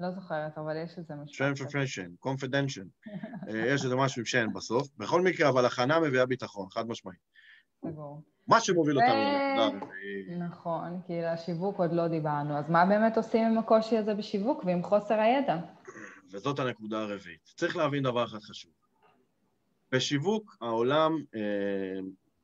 לא 0.00 0.10
זוכרת, 0.10 0.58
אבל 0.58 0.76
יש 0.84 0.98
איזה 0.98 1.14
משפט. 1.14 1.46
Transformation, 1.46 2.28
confidential. 2.28 3.08
uh, 3.48 3.56
יש 3.56 3.84
איזה 3.84 3.96
משהו 3.96 4.20
עם 4.20 4.26
שאין 4.26 4.52
בסוף. 4.52 4.88
בכל 4.96 5.22
מקרה, 5.22 5.48
אבל 5.48 5.66
הכנה 5.66 6.00
מביאה 6.00 6.26
ביטחון, 6.26 6.70
חד 6.70 6.88
משמעית. 6.88 7.20
סגור. 7.86 8.22
מה 8.48 8.60
שמוביל 8.60 8.98
אותנו 8.98 9.14
לנקודה 9.14 9.96
נכון, 10.38 11.00
כי 11.06 11.12
לשיווק 11.22 11.78
עוד 11.78 11.92
לא 11.92 12.08
דיברנו. 12.08 12.58
אז 12.58 12.70
מה 12.70 12.86
באמת 12.86 13.16
עושים 13.16 13.46
עם 13.46 13.58
הקושי 13.58 13.96
הזה 13.96 14.14
בשיווק 14.14 14.64
ועם 14.64 14.82
חוסר 14.82 15.20
הידע? 15.20 15.56
וזאת 16.30 16.58
הנקודה 16.58 17.00
הרביעית. 17.00 17.40
צריך 17.56 17.76
להבין 17.76 18.02
דבר 18.02 18.24
אחד 18.24 18.38
חשוב. 18.38 18.72
בשיווק 19.92 20.56
העולם 20.60 21.12
אה, 21.34 21.40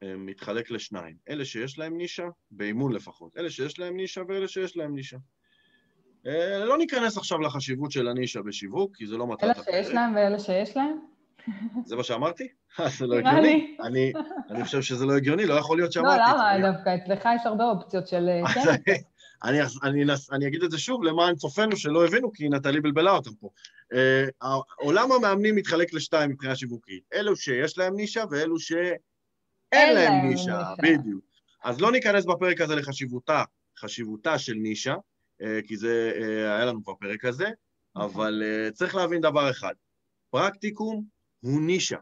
אה, 0.03 0.17
מתחלק 0.17 0.71
לשניים. 0.71 1.17
אלה 1.29 1.45
שיש 1.45 1.79
להם 1.79 1.97
נישה, 1.97 2.29
באימון 2.51 2.93
לפחות. 2.93 3.37
אלה 3.37 3.51
שיש 3.51 3.79
להם 3.79 3.97
נישה 3.97 4.23
ואלה 4.29 4.49
שיש 4.49 4.77
להם 4.77 4.95
נישה. 4.95 5.17
אה, 6.27 6.65
לא 6.65 6.79
ניכנס 6.79 7.17
עכשיו 7.17 7.39
לחשיבות 7.39 7.93
של 7.93 8.09
הנישה 8.09 8.43
בשיווק, 8.43 8.97
כי 8.97 9.07
זה 9.07 9.17
לא 9.17 9.27
מטרת 9.27 9.51
הפרק. 9.51 9.69
אלה 9.69 9.85
שיש 9.85 9.95
להם 9.95 10.15
ואלה 10.15 10.39
שיש 10.39 10.77
להם? 10.77 11.12
זה 11.85 11.97
מה 11.97 12.05
שאמרתי? 12.05 12.49
זה 12.99 13.07
לא 13.07 13.19
הגיוני. 13.19 13.77
אני, 13.83 14.13
אני 14.51 14.65
חושב 14.65 14.83
שזה 14.83 15.07
לא 15.07 15.17
הגיוני, 15.17 15.47
לא 15.47 15.55
יכול 15.55 15.77
להיות 15.77 15.93
שאמרתי. 15.93 16.19
לא, 16.19 16.59
למה? 16.59 16.73
דווקא 16.73 16.97
אצלך 16.97 17.29
יש 17.37 17.47
הרבה 17.47 17.65
אופציות 17.65 18.09
של... 18.09 18.29
אה, 18.29 18.77
כן. 18.87 18.93
אני, 19.45 19.59
אני, 19.83 20.05
אני 20.33 20.47
אגיד 20.47 20.63
את 20.63 20.71
זה 20.71 20.79
שוב 20.79 21.05
למען 21.05 21.35
צופינו 21.35 21.77
שלא 21.77 22.07
הבינו, 22.07 22.33
כי 22.33 22.49
נטלי 22.49 22.81
בלבלה 22.81 23.11
אותם 23.11 23.35
פה. 23.35 23.49
Uh, 23.93 24.47
עולם 24.77 25.13
המאמנים 25.13 25.55
מתחלק 25.55 25.95
לשתיים 25.95 26.31
מבחינה 26.31 26.57
שיווקית. 26.57 27.03
אלו 27.15 27.37
שיש 27.37 27.79
להם 27.79 27.97
נישה 27.97 28.25
ואלו 28.31 28.59
שאין 28.59 29.95
להם 29.95 30.29
נישה, 30.29 30.63
בדיוק. 30.83 31.25
אז 31.65 31.81
לא 31.81 31.93
ניכנס 31.93 32.25
בפרק 32.25 32.61
הזה 32.61 32.77
לחשיבותה, 32.77 33.45
חשיבותה 33.79 34.39
של 34.39 34.55
נישה, 34.55 34.95
uh, 34.95 35.45
כי 35.67 35.77
זה, 35.77 36.13
uh, 36.15 36.23
היה 36.25 36.65
לנו 36.65 36.85
כבר 36.85 36.95
פרק 36.95 37.21
כזה, 37.21 37.51
נכון. 37.97 38.11
אבל 38.11 38.43
uh, 38.43 38.73
צריך 38.73 38.95
להבין 38.95 39.21
דבר 39.21 39.51
אחד, 39.51 39.75
פרקטיקום 40.31 41.05
הוא 41.43 41.61
נישה. 41.61 41.99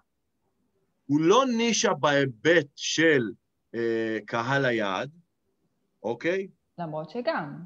הוא 1.07 1.21
לא 1.21 1.45
נישה 1.57 1.95
בהיבט 1.95 2.67
של 2.77 3.23
uh, 3.77 3.79
קהל 4.27 4.65
היעד, 4.65 5.11
אוקיי? 6.03 6.49
למרות 6.79 7.11
שגם. 7.11 7.63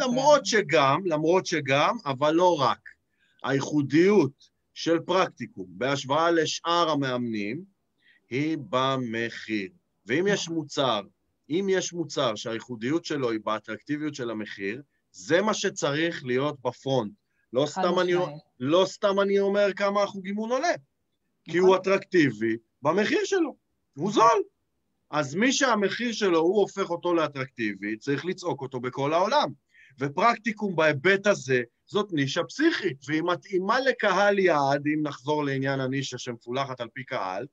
למרות 0.00 0.46
שגם, 0.46 1.00
למרות 1.06 1.46
שגם, 1.46 1.96
אבל 2.06 2.34
לא 2.34 2.60
רק. 2.60 2.88
הייחודיות 3.44 4.32
של 4.74 5.00
פרקטיקום 5.00 5.66
בהשוואה 5.68 6.30
לשאר 6.30 6.90
המאמנים 6.90 7.64
היא 8.30 8.58
במחיר. 8.70 9.68
ואם 10.06 10.26
יש 10.28 10.48
מוצר, 10.48 11.00
אם 11.50 11.66
יש 11.70 11.92
מוצר 11.92 12.34
שהייחודיות 12.34 13.04
שלו 13.04 13.30
היא 13.30 13.40
באטרקטיביות 13.44 14.14
של 14.14 14.30
המחיר, 14.30 14.82
זה 15.12 15.42
מה 15.42 15.54
שצריך 15.54 16.24
להיות 16.24 16.60
בפרונט. 16.60 17.12
לא 17.54 17.66
סתם, 17.66 17.98
אני, 18.00 18.12
לא 18.60 18.84
סתם 18.86 19.20
אני 19.20 19.40
אומר 19.40 19.72
כמה 19.76 20.02
החוג 20.02 20.26
אימון 20.26 20.50
עולה, 20.50 20.72
כי 21.50 21.58
הוא 21.58 21.68
נכון. 21.68 21.80
אטרקטיבי 21.80 22.56
במחיר 22.82 23.24
שלו, 23.24 23.56
הוא 23.96 24.12
זול. 24.12 24.42
אז 25.10 25.34
מי 25.34 25.52
שהמחיר 25.52 26.12
שלו, 26.12 26.38
הוא 26.38 26.60
הופך 26.60 26.90
אותו 26.90 27.14
לאטרקטיבי, 27.14 27.96
צריך 27.96 28.24
לצעוק 28.24 28.62
אותו 28.62 28.80
בכל 28.80 29.12
העולם. 29.12 29.48
ופרקטיקום 30.00 30.76
בהיבט 30.76 31.26
הזה, 31.26 31.62
זאת 31.86 32.12
נישה 32.12 32.44
פסיכית, 32.44 32.96
והיא 33.08 33.22
מתאימה 33.22 33.80
לקהל 33.80 34.38
יעד, 34.38 34.82
אם 34.86 35.02
נחזור 35.02 35.44
לעניין 35.44 35.80
הנישה 35.80 36.18
שמפולחת 36.18 36.80
על 36.80 36.88
פי 36.94 37.04
קהל, 37.04 37.46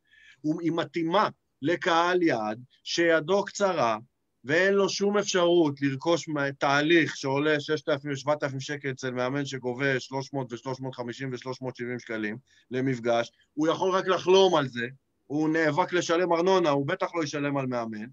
היא 0.62 0.72
מתאימה 0.72 1.30
לקהל 1.62 2.24
יעד 2.24 2.64
שידו 2.84 3.46
קצרה, 3.46 3.98
ואין 4.44 4.74
לו 4.74 4.90
שום 4.90 5.18
אפשרות 5.18 5.82
לרכוש 5.82 6.30
תהליך 6.58 7.18
שעולה 7.18 7.60
6,000 7.60 8.12
ו-7,000 8.12 8.60
שקל 8.60 8.90
אצל 8.90 9.12
מאמן 9.12 9.46
שגובה 9.46 10.00
300 10.00 10.54
ו-350 10.54 11.26
ו-370 11.32 12.00
שקלים 12.00 12.38
למפגש, 12.72 13.32
הוא 13.54 13.68
יכול 13.68 13.92
רק 13.92 14.08
לחלום 14.08 14.56
על 14.56 14.68
זה, 14.68 14.88
הוא 15.28 15.50
נאבק 15.50 15.94
לשלם 15.94 16.34
ארנונה, 16.34 16.70
הוא 16.70 16.88
בטח 16.88 17.16
לא 17.16 17.24
ישלם 17.24 17.58
על 17.58 17.66
מאמן, 17.66 18.06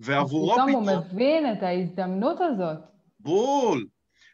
ועבורו 0.00 0.52
פתאום... 0.52 0.68
פתאום 0.68 0.88
הוא 0.88 0.96
מבין 1.12 1.52
את 1.52 1.62
ההזדמנות 1.62 2.38
הזאת. 2.40 2.78
בול. 3.20 3.86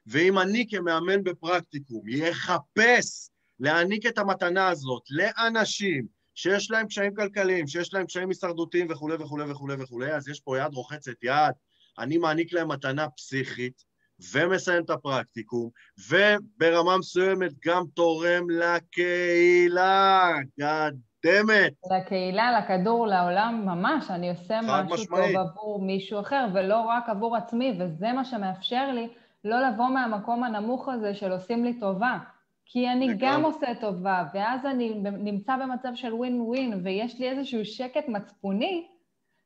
ואם 0.07 0.39
אני 0.39 0.67
כמאמן 0.71 1.25
בפרקטיקום 1.25 2.09
יחפש 2.09 3.31
להעניק 3.61 4.07
את 4.07 4.19
המתנה 4.19 4.69
הזאת 4.69 5.03
לאנשים 5.11 6.07
שיש 6.35 6.71
להם 6.71 6.87
קשיים 6.87 7.15
כלכליים, 7.15 7.67
שיש 7.67 7.95
להם 7.95 8.07
קשיים 8.07 8.29
הישרדותיים 8.29 8.87
וכולי 8.91 9.15
וכולי 9.21 9.51
וכולי 9.51 9.75
וכולי, 9.83 10.13
אז 10.13 10.29
יש 10.29 10.41
פה 10.41 10.59
יד 10.59 10.75
רוחצת 10.75 11.25
יד, 11.25 11.53
אני 11.99 12.19
מעניק 12.19 12.53
להם 12.53 12.69
מתנה 12.69 13.09
פסיכית, 13.09 13.95
ומסיים 14.33 14.85
את 14.85 14.91
הפרקטיקום, 14.91 15.71
וברמה 16.09 16.99
מסוימת 16.99 17.53
גם 17.67 17.83
תורם 17.95 18.51
לקהילה, 18.51 20.33
גדמת. 20.61 21.73
לקהילה, 21.97 22.59
לכדור, 22.59 23.07
לעולם, 23.07 23.63
ממש, 23.67 24.11
אני 24.11 24.31
עושה 24.31 24.61
משהו 24.63 24.95
משמעית. 24.95 25.35
טוב 25.35 25.47
עבור 25.47 25.83
מישהו 25.83 26.21
אחר, 26.21 26.47
ולא 26.55 26.81
רק 26.81 27.09
עבור 27.09 27.37
עצמי, 27.37 27.79
וזה 27.81 28.13
מה 28.13 28.25
שמאפשר 28.25 28.91
לי 28.93 29.09
לא 29.45 29.69
לבוא 29.69 29.89
מהמקום 29.89 30.45
הנמוך 30.45 30.89
הזה 30.89 31.15
של 31.15 31.33
עושים 31.33 31.65
לי 31.65 31.81
טובה. 31.81 32.19
כי 32.67 32.89
אני 32.89 33.15
וגם... 33.15 33.19
גם 33.21 33.45
עושה 33.45 33.67
טובה, 33.81 34.25
ואז 34.35 34.67
אני 34.67 34.95
נמצא 35.13 35.57
במצב 35.57 35.89
של 35.95 36.15
ווין 36.15 36.41
ווין, 36.41 36.81
ויש 36.85 37.19
לי 37.19 37.31
איזשהו 37.31 37.65
שקט 37.65 38.09
מצפוני 38.09 38.89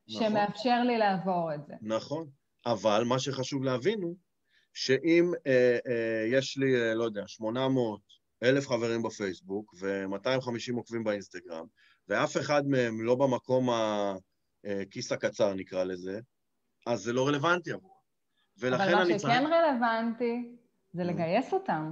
נכון. 0.09 0.29
שמאפשר 0.29 0.83
לי 0.83 0.97
לעבור 0.97 1.53
את 1.55 1.65
זה. 1.65 1.73
נכון, 1.81 2.27
אבל 2.65 3.03
מה 3.07 3.19
שחשוב 3.19 3.63
להבין 3.63 4.01
הוא 4.01 4.15
שאם 4.73 5.31
אה, 5.47 5.77
אה, 5.87 6.25
יש 6.31 6.57
לי, 6.57 6.81
אה, 6.81 6.93
לא 6.93 7.03
יודע, 7.03 7.23
800 7.27 8.01
אלף 8.43 8.67
חברים 8.67 9.03
בפייסבוק 9.03 9.73
ו-250 9.79 10.75
עוקבים 10.75 11.03
באינסטגרם, 11.03 11.65
ואף 12.07 12.37
אחד 12.37 12.67
מהם 12.67 13.01
לא 13.01 13.15
במקום 13.15 13.69
הכיס 13.69 15.11
הקצר, 15.11 15.53
נקרא 15.53 15.83
לזה, 15.83 16.19
אז 16.87 16.99
זה 16.99 17.13
לא 17.13 17.27
רלוונטי 17.27 17.71
עבורו. 17.71 17.99
ולכן 18.59 18.97
אני 18.97 19.17
צריך... 19.17 19.33
אבל 19.35 19.43
מה 19.43 19.49
שכן 19.49 19.53
רלוונטי 19.53 20.55
זה 20.91 21.03
לגייס 21.03 21.53
אותם. 21.53 21.91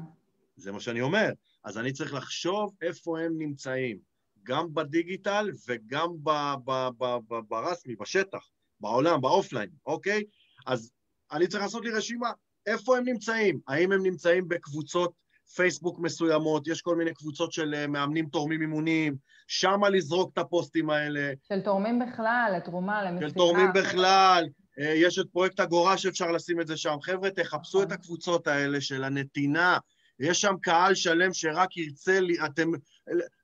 זה 0.57 0.71
מה 0.71 0.79
שאני 0.79 1.01
אומר. 1.01 1.29
אז 1.63 1.77
אני 1.77 1.93
צריך 1.93 2.13
לחשוב 2.13 2.73
איפה 2.81 3.19
הם 3.19 3.37
נמצאים, 3.37 3.97
גם 4.43 4.73
בדיגיטל 4.73 5.51
וגם 5.67 6.09
ב- 6.23 6.53
ב- 6.65 6.89
ב- 6.97 7.17
ב- 7.27 7.47
ברסמי, 7.47 7.95
בשטח, 7.95 8.49
בעולם, 8.79 9.21
באופליין, 9.21 9.69
אוקיי? 9.85 10.23
אז 10.67 10.91
אני 11.31 11.47
צריך 11.47 11.63
לעשות 11.63 11.85
לי 11.85 11.91
רשימה, 11.91 12.31
איפה 12.65 12.97
הם 12.97 13.03
נמצאים? 13.05 13.59
האם 13.67 13.91
הם 13.91 14.03
נמצאים 14.03 14.47
בקבוצות 14.47 15.11
פייסבוק 15.55 15.99
מסוימות, 15.99 16.67
יש 16.67 16.81
כל 16.81 16.95
מיני 16.95 17.13
קבוצות 17.13 17.51
של 17.51 17.73
אה, 17.73 17.87
מאמנים 17.87 18.25
תורמים 18.25 18.61
אימונים, 18.61 19.15
שמה 19.47 19.89
לזרוק 19.89 20.31
את 20.33 20.37
הפוסטים 20.37 20.89
האלה. 20.89 21.33
של 21.47 21.61
תורמים 21.61 21.99
בכלל, 21.99 22.53
לתרומה, 22.57 23.03
למסיכה. 23.03 23.29
של 23.29 23.35
תורמים 23.35 23.67
בכלל, 23.73 24.45
אה, 24.79 24.93
יש 24.95 25.19
את 25.19 25.25
פרויקט 25.31 25.59
אגורה 25.59 25.97
שאפשר 25.97 26.31
לשים 26.31 26.61
את 26.61 26.67
זה 26.67 26.77
שם. 26.77 26.95
חבר'ה, 27.01 27.29
תחפשו 27.29 27.83
את. 27.83 27.91
הקבוצות 27.91 28.47
האלה 28.47 28.81
של 28.81 29.03
הנתינה, 29.03 29.77
יש 30.19 30.41
שם 30.41 30.55
קהל 30.61 30.95
שלם 30.95 31.33
שרק 31.33 31.77
ירצה 31.77 32.19
לי, 32.19 32.45
אתם, 32.45 32.71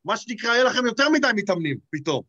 מה 0.06 0.18
שנקרא, 0.18 0.50
יהיה 0.50 0.64
לכם 0.64 0.86
יותר 0.86 1.10
מדי 1.10 1.28
מתאמנים 1.36 1.78
פתאום, 1.92 2.22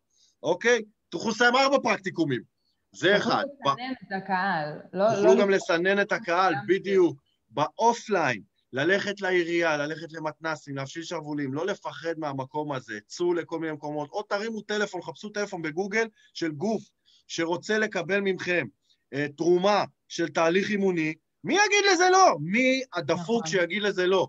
אוקיי? 0.43 0.83
תוכלו 1.09 1.31
לסיים 1.31 1.57
ארבע 1.57 1.79
פרקטיקומים. 1.83 2.55
זה 2.93 3.17
אחד. 3.17 3.45
תוכלו 3.63 3.73
לסנן 3.73 3.93
את 4.03 4.23
הקהל. 4.23 4.81
לא, 4.93 5.15
תוכלו 5.15 5.35
לא 5.35 5.41
גם 5.41 5.51
לסנן 5.51 6.01
את 6.01 6.13
הקהל, 6.13 6.55
בדיוק. 6.69 7.21
באופליין, 7.51 8.43
ללכת 8.73 9.21
לעירייה, 9.21 9.77
ללכת 9.77 10.13
למתנסים, 10.13 10.77
להפשיל 10.77 11.03
שרוולים, 11.03 11.55
לא 11.55 11.67
לפחד 11.67 12.15
מהמקום 12.19 12.73
הזה, 12.73 12.99
צאו 13.07 13.35
לכל 13.35 13.59
מיני 13.59 13.73
מקומות, 13.73 14.11
או 14.11 14.23
תרימו 14.23 14.61
טלפון, 14.61 15.03
חפשו 15.03 15.29
טלפון 15.29 15.63
בגוגל 15.63 16.07
של 16.35 16.51
גוף 16.53 16.83
שרוצה 17.29 17.79
לקבל 17.79 18.21
מכם 18.21 18.67
אה, 19.15 19.27
תרומה 19.37 19.85
של 20.09 20.29
תהליך 20.29 20.71
אימוני, 20.71 21.15
מי 21.45 21.55
יגיד 21.55 21.93
לזה 21.93 22.11
לא? 22.11 22.37
מי 22.41 22.83
הדפוק 22.95 23.21
נכון. 23.21 23.47
שיגיד 23.47 23.83
לזה 23.83 24.07
לא? 24.07 24.27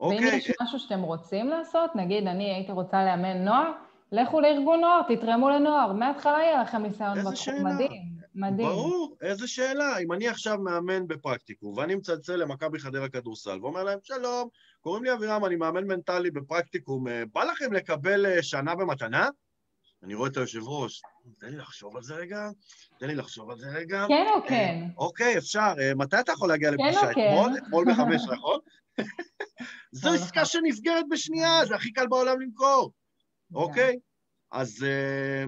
אוקיי. 0.00 0.18
ואם 0.18 0.38
יש 0.38 0.52
משהו 0.62 0.78
שאתם 0.78 1.00
רוצים 1.00 1.48
לעשות, 1.48 1.90
נגיד 1.96 2.26
אני 2.26 2.54
הייתי 2.54 2.72
רוצה 2.72 3.04
לאמן 3.04 3.44
נוער, 3.44 3.72
לכו 4.12 4.40
לארגון 4.40 4.80
נוער, 4.80 5.00
תתרמו 5.08 5.50
לנוער, 5.50 5.92
מההתחלה 5.92 6.38
יהיה 6.38 6.62
לכם 6.62 6.82
ניסיון 6.82 7.18
בתחום. 7.18 7.66
מדהים, 7.66 8.02
מדהים. 8.34 8.68
ברור, 8.68 9.16
איזה 9.20 9.48
שאלה. 9.48 9.98
אם 9.98 10.12
אני 10.12 10.28
עכשיו 10.28 10.58
מאמן 10.58 11.06
בפרקטיקו, 11.06 11.74
ואני 11.76 11.94
מצלצל 11.94 12.36
למכבי 12.36 12.78
חדרה 12.78 13.08
כדורסל, 13.08 13.58
ואומר 13.62 13.84
להם, 13.84 13.98
שלום, 14.02 14.48
קוראים 14.80 15.04
לי 15.04 15.12
אבירם, 15.12 15.44
אני 15.44 15.56
מאמן 15.56 15.84
מנטלי 15.84 16.30
בפרקטיקום, 16.30 17.08
אה, 17.08 17.22
בא 17.32 17.44
לכם 17.44 17.72
לקבל 17.72 18.26
אה, 18.26 18.42
שנה 18.42 18.74
במתנה? 18.74 19.28
אני 20.02 20.14
רואה 20.14 20.28
את 20.28 20.36
היושב 20.36 20.62
ראש, 20.62 21.02
תן 21.38 21.48
לי 21.50 21.56
לחשוב 21.56 21.96
על 21.96 22.02
זה 22.02 22.14
רגע, 22.14 22.50
תן 22.98 23.06
לי 23.06 23.14
לחשוב 23.14 23.50
על 23.50 23.58
זה 23.58 23.66
רגע. 23.70 24.04
כן 24.08 24.26
או 24.34 24.48
כן? 24.48 24.84
אוקיי, 24.96 25.38
אפשר. 25.38 25.72
אה, 25.80 25.94
מתי 25.94 26.20
אתה 26.20 26.32
יכול 26.32 26.48
להגיע 26.48 26.70
לפגישה? 26.70 27.00
כן 27.00 27.08
אתמול? 27.10 27.58
אתמול 27.58 27.84
בחמש, 27.92 28.22
נכון? 28.32 28.58
זו 29.92 30.12
עסקה 30.12 30.44
שנסגרת 30.44 31.04
בשנייה, 31.10 31.66
זה 31.68 31.74
הכי 31.74 31.92
קל 31.92 32.06
בעולם 32.06 32.40
למכור, 32.40 32.92
אוקיי? 33.54 33.98
אז 34.52 34.84
אה, 34.84 35.44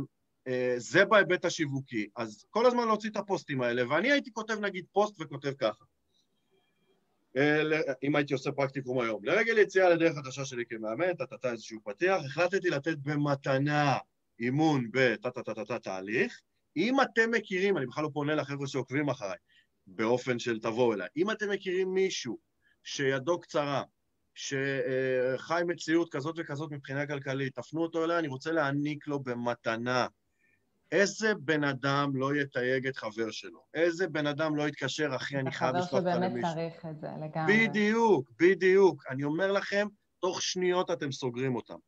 אה, 0.48 0.74
זה 0.76 1.04
בהיבט 1.04 1.44
השיווקי. 1.44 2.08
אז 2.16 2.44
כל 2.50 2.66
הזמן 2.66 2.86
להוציא 2.86 3.10
את 3.10 3.16
הפוסטים 3.16 3.62
האלה, 3.62 3.88
ואני 3.90 4.12
הייתי 4.12 4.32
כותב 4.32 4.58
נגיד 4.60 4.84
פוסט 4.92 5.20
וכותב 5.20 5.52
ככה. 5.58 5.84
אם 8.02 8.16
הייתי 8.16 8.32
עושה 8.32 8.52
פרקטיקום 8.52 9.00
היום. 9.00 9.24
לרגל 9.24 9.58
יציאה 9.58 9.88
לדרך 9.88 10.16
חדשה 10.16 10.44
שלי 10.44 10.64
כמאמן, 10.68 11.14
טטטה 11.14 11.50
איזשהו 11.50 11.80
פתיח, 11.84 12.22
החלטתי 12.24 12.70
לתת 12.70 12.96
במתנה 12.98 13.98
אימון 14.42 14.88
בטה-טה-טה-טה 14.90 15.78
תהליך. 15.78 16.40
אם 16.76 17.00
אתם 17.00 17.31
מכירים, 17.31 17.76
אני 17.76 17.87
בכלל 17.87 18.05
לא 18.05 18.11
פונה 18.12 18.35
לחבר'ה 18.35 18.66
שעוקבים 18.66 19.09
אחריי, 19.09 19.38
באופן 19.87 20.38
של 20.38 20.61
תבואו 20.61 20.92
אליי, 20.92 21.09
אם 21.16 21.31
אתם 21.31 21.50
מכירים 21.50 21.94
מישהו 21.94 22.38
שידו 22.85 23.40
קצרה, 23.40 23.83
שחי 24.35 25.62
מציאות 25.66 26.12
כזאת 26.12 26.35
וכזאת 26.38 26.72
מבחינה 26.72 27.07
כלכלית, 27.07 27.55
תפנו 27.55 27.83
אותו 27.83 28.05
אליי, 28.05 28.18
אני 28.18 28.28
רוצה 28.28 28.52
להעניק 28.52 29.07
לו 29.07 29.20
במתנה. 29.20 30.07
איזה 30.92 31.35
בן 31.35 31.64
אדם 31.64 32.11
לא 32.14 32.37
יתייג 32.37 32.87
את 32.87 32.96
חבר 32.96 33.31
שלו? 33.31 33.64
איזה 33.74 34.09
בן 34.09 34.26
אדם 34.26 34.57
לא 34.57 34.68
יתקשר, 34.68 35.16
אחי, 35.16 35.37
אני 35.37 35.52
חייב 35.52 35.76
לשלוח 35.76 35.92
אותך 35.92 36.07
למישהו? 36.07 36.31
חבר 36.31 36.50
שבאמת 36.50 36.55
צריך 36.55 36.87
את 36.87 37.00
זה, 37.00 37.09
לגמרי. 37.24 37.68
בדיוק, 37.68 38.31
בדיוק. 38.38 39.07
אני 39.07 39.24
אומר 39.24 39.52
לכם, 39.52 39.87
תוך 40.20 40.42
שניות 40.42 40.90
אתם 40.90 41.12
סוגרים 41.12 41.57
אותם. 41.57 41.78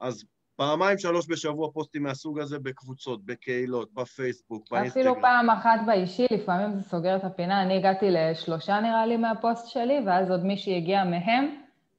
אז 0.00 0.24
פעמיים, 0.56 0.98
שלוש 0.98 1.26
בשבוע 1.28 1.70
פוסטים 1.72 2.02
מהסוג 2.02 2.38
הזה 2.38 2.58
בקבוצות, 2.58 3.24
בקהילות, 3.24 3.94
בפייסבוק, 3.94 4.70
באינסטגרם. 4.70 5.06
אפילו 5.06 5.22
פעם 5.22 5.50
אחת 5.50 5.80
באישי, 5.86 6.26
לפעמים 6.30 6.74
זה 6.74 6.82
סוגר 6.82 7.16
את 7.16 7.24
הפינה. 7.24 7.62
אני 7.62 7.76
הגעתי 7.76 8.06
לשלושה 8.10 8.80
נראה 8.80 9.06
לי 9.06 9.16
מהפוסט 9.16 9.68
שלי, 9.68 9.98
ואז 10.06 10.30
עוד 10.30 10.44
מישהי 10.44 10.76
הגיע 10.76 11.04
מהם, 11.04 11.46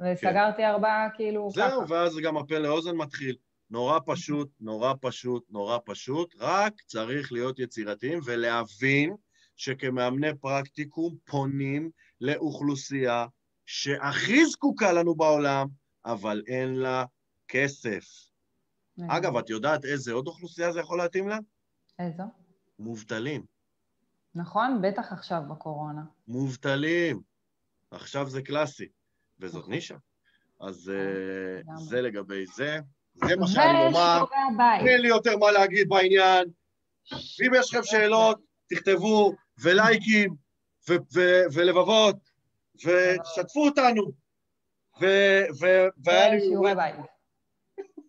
וסגרתי 0.01 0.57
כן. 0.57 0.63
ארבעה 0.63 1.07
כאילו 1.15 1.49
זהו, 1.53 1.67
ככה. 1.67 1.75
זהו, 1.75 1.89
ואז 1.89 2.17
גם 2.23 2.37
הפה 2.37 2.59
לאוזן 2.59 2.95
מתחיל. 2.95 3.35
נורא 3.69 3.99
פשוט, 4.05 4.49
נורא 4.61 4.93
פשוט, 5.01 5.45
נורא 5.49 5.77
פשוט, 5.85 6.35
רק 6.39 6.73
צריך 6.81 7.31
להיות 7.31 7.59
יצירתיים 7.59 8.19
ולהבין 8.25 9.15
שכמאמני 9.55 10.35
פרקטיקום 10.41 11.15
פונים 11.25 11.89
לאוכלוסייה 12.21 13.25
שהכי 13.65 14.45
זקוקה 14.45 14.93
לנו 14.93 15.15
בעולם, 15.15 15.67
אבל 16.05 16.41
אין 16.47 16.75
לה 16.75 17.05
כסף. 17.47 18.26
אגב, 19.09 19.37
את 19.37 19.49
יודעת 19.49 19.85
איזה 19.85 20.13
עוד 20.13 20.27
אוכלוסייה 20.27 20.71
זה 20.71 20.79
יכול 20.79 20.97
להתאים 20.97 21.27
לה? 21.27 21.37
איזו? 21.99 22.23
מובטלים. 22.79 23.45
נכון, 24.35 24.81
בטח 24.81 25.11
עכשיו 25.13 25.41
בקורונה. 25.49 26.01
מובטלים. 26.27 27.21
עכשיו 27.91 28.29
זה 28.29 28.41
קלאסי, 28.41 28.87
וזאת 29.39 29.61
נכון. 29.61 29.73
נישה. 29.73 29.95
אז 30.59 30.91
uh, 31.67 31.79
זה 31.79 32.01
לגבי 32.01 32.45
זה. 32.45 32.79
זה 33.13 33.35
מה 33.35 33.47
שאני 33.47 33.87
אומר. 33.87 34.23
אין 34.87 35.01
לי 35.01 35.07
יותר 35.07 35.37
מה 35.37 35.51
להגיד 35.51 35.89
בעניין. 35.89 36.47
ואם 37.11 37.51
יש 37.55 37.73
לכם 37.73 37.83
שאלות, 37.83 38.39
תכתבו, 38.69 39.33
ולייקים, 39.61 40.35
ולבבות, 41.53 42.15
ושתפו 42.75 43.65
אותנו. 43.65 44.03
והיה 44.99 46.29
לי... 46.29 46.39
שיעורי 46.39 46.75
בית. 46.75 46.95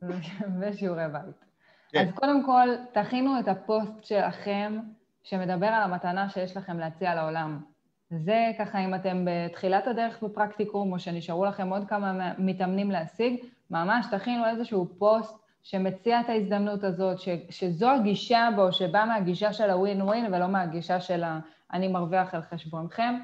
ושיעורי 0.61 1.09
בית. 1.13 1.45
כן. 1.89 2.09
אז 2.09 2.15
קודם 2.15 2.45
כל, 2.45 2.69
תכינו 2.93 3.41
את 3.41 3.49
הפוסט 3.49 4.05
שלכם 4.05 4.79
שמדבר 5.23 5.67
על 5.67 5.83
המתנה 5.83 6.29
שיש 6.29 6.57
לכם 6.57 6.79
להציע 6.79 7.15
לעולם. 7.15 7.61
זה 8.11 8.51
ככה, 8.59 8.79
אם 8.79 8.95
אתם 8.95 9.25
בתחילת 9.25 9.87
הדרך 9.87 10.23
בפרקטיקום, 10.23 10.93
או 10.93 10.99
שנשארו 10.99 11.45
לכם 11.45 11.69
עוד 11.69 11.89
כמה 11.89 12.33
מתאמנים 12.39 12.91
להשיג, 12.91 13.37
ממש 13.71 14.07
תכינו 14.11 14.47
איזשהו 14.47 14.89
פוסט 14.99 15.37
שמציע 15.63 16.21
את 16.21 16.29
ההזדמנות 16.29 16.85
הזאת, 16.85 17.19
ש, 17.19 17.29
שזו 17.51 17.91
הגישה 17.91 18.49
בו, 18.57 18.73
שבאה 18.73 19.07
מהגישה 19.07 19.53
של 19.53 19.71
הווין 19.71 20.03
ווין 20.03 20.35
ולא 20.35 20.47
מהגישה 20.47 21.01
של 21.01 21.25
ה... 21.25 21.39
אני 21.73 21.89
מרוויח 21.89 22.35
על 22.35 22.43
חשבונכם. 22.43 23.15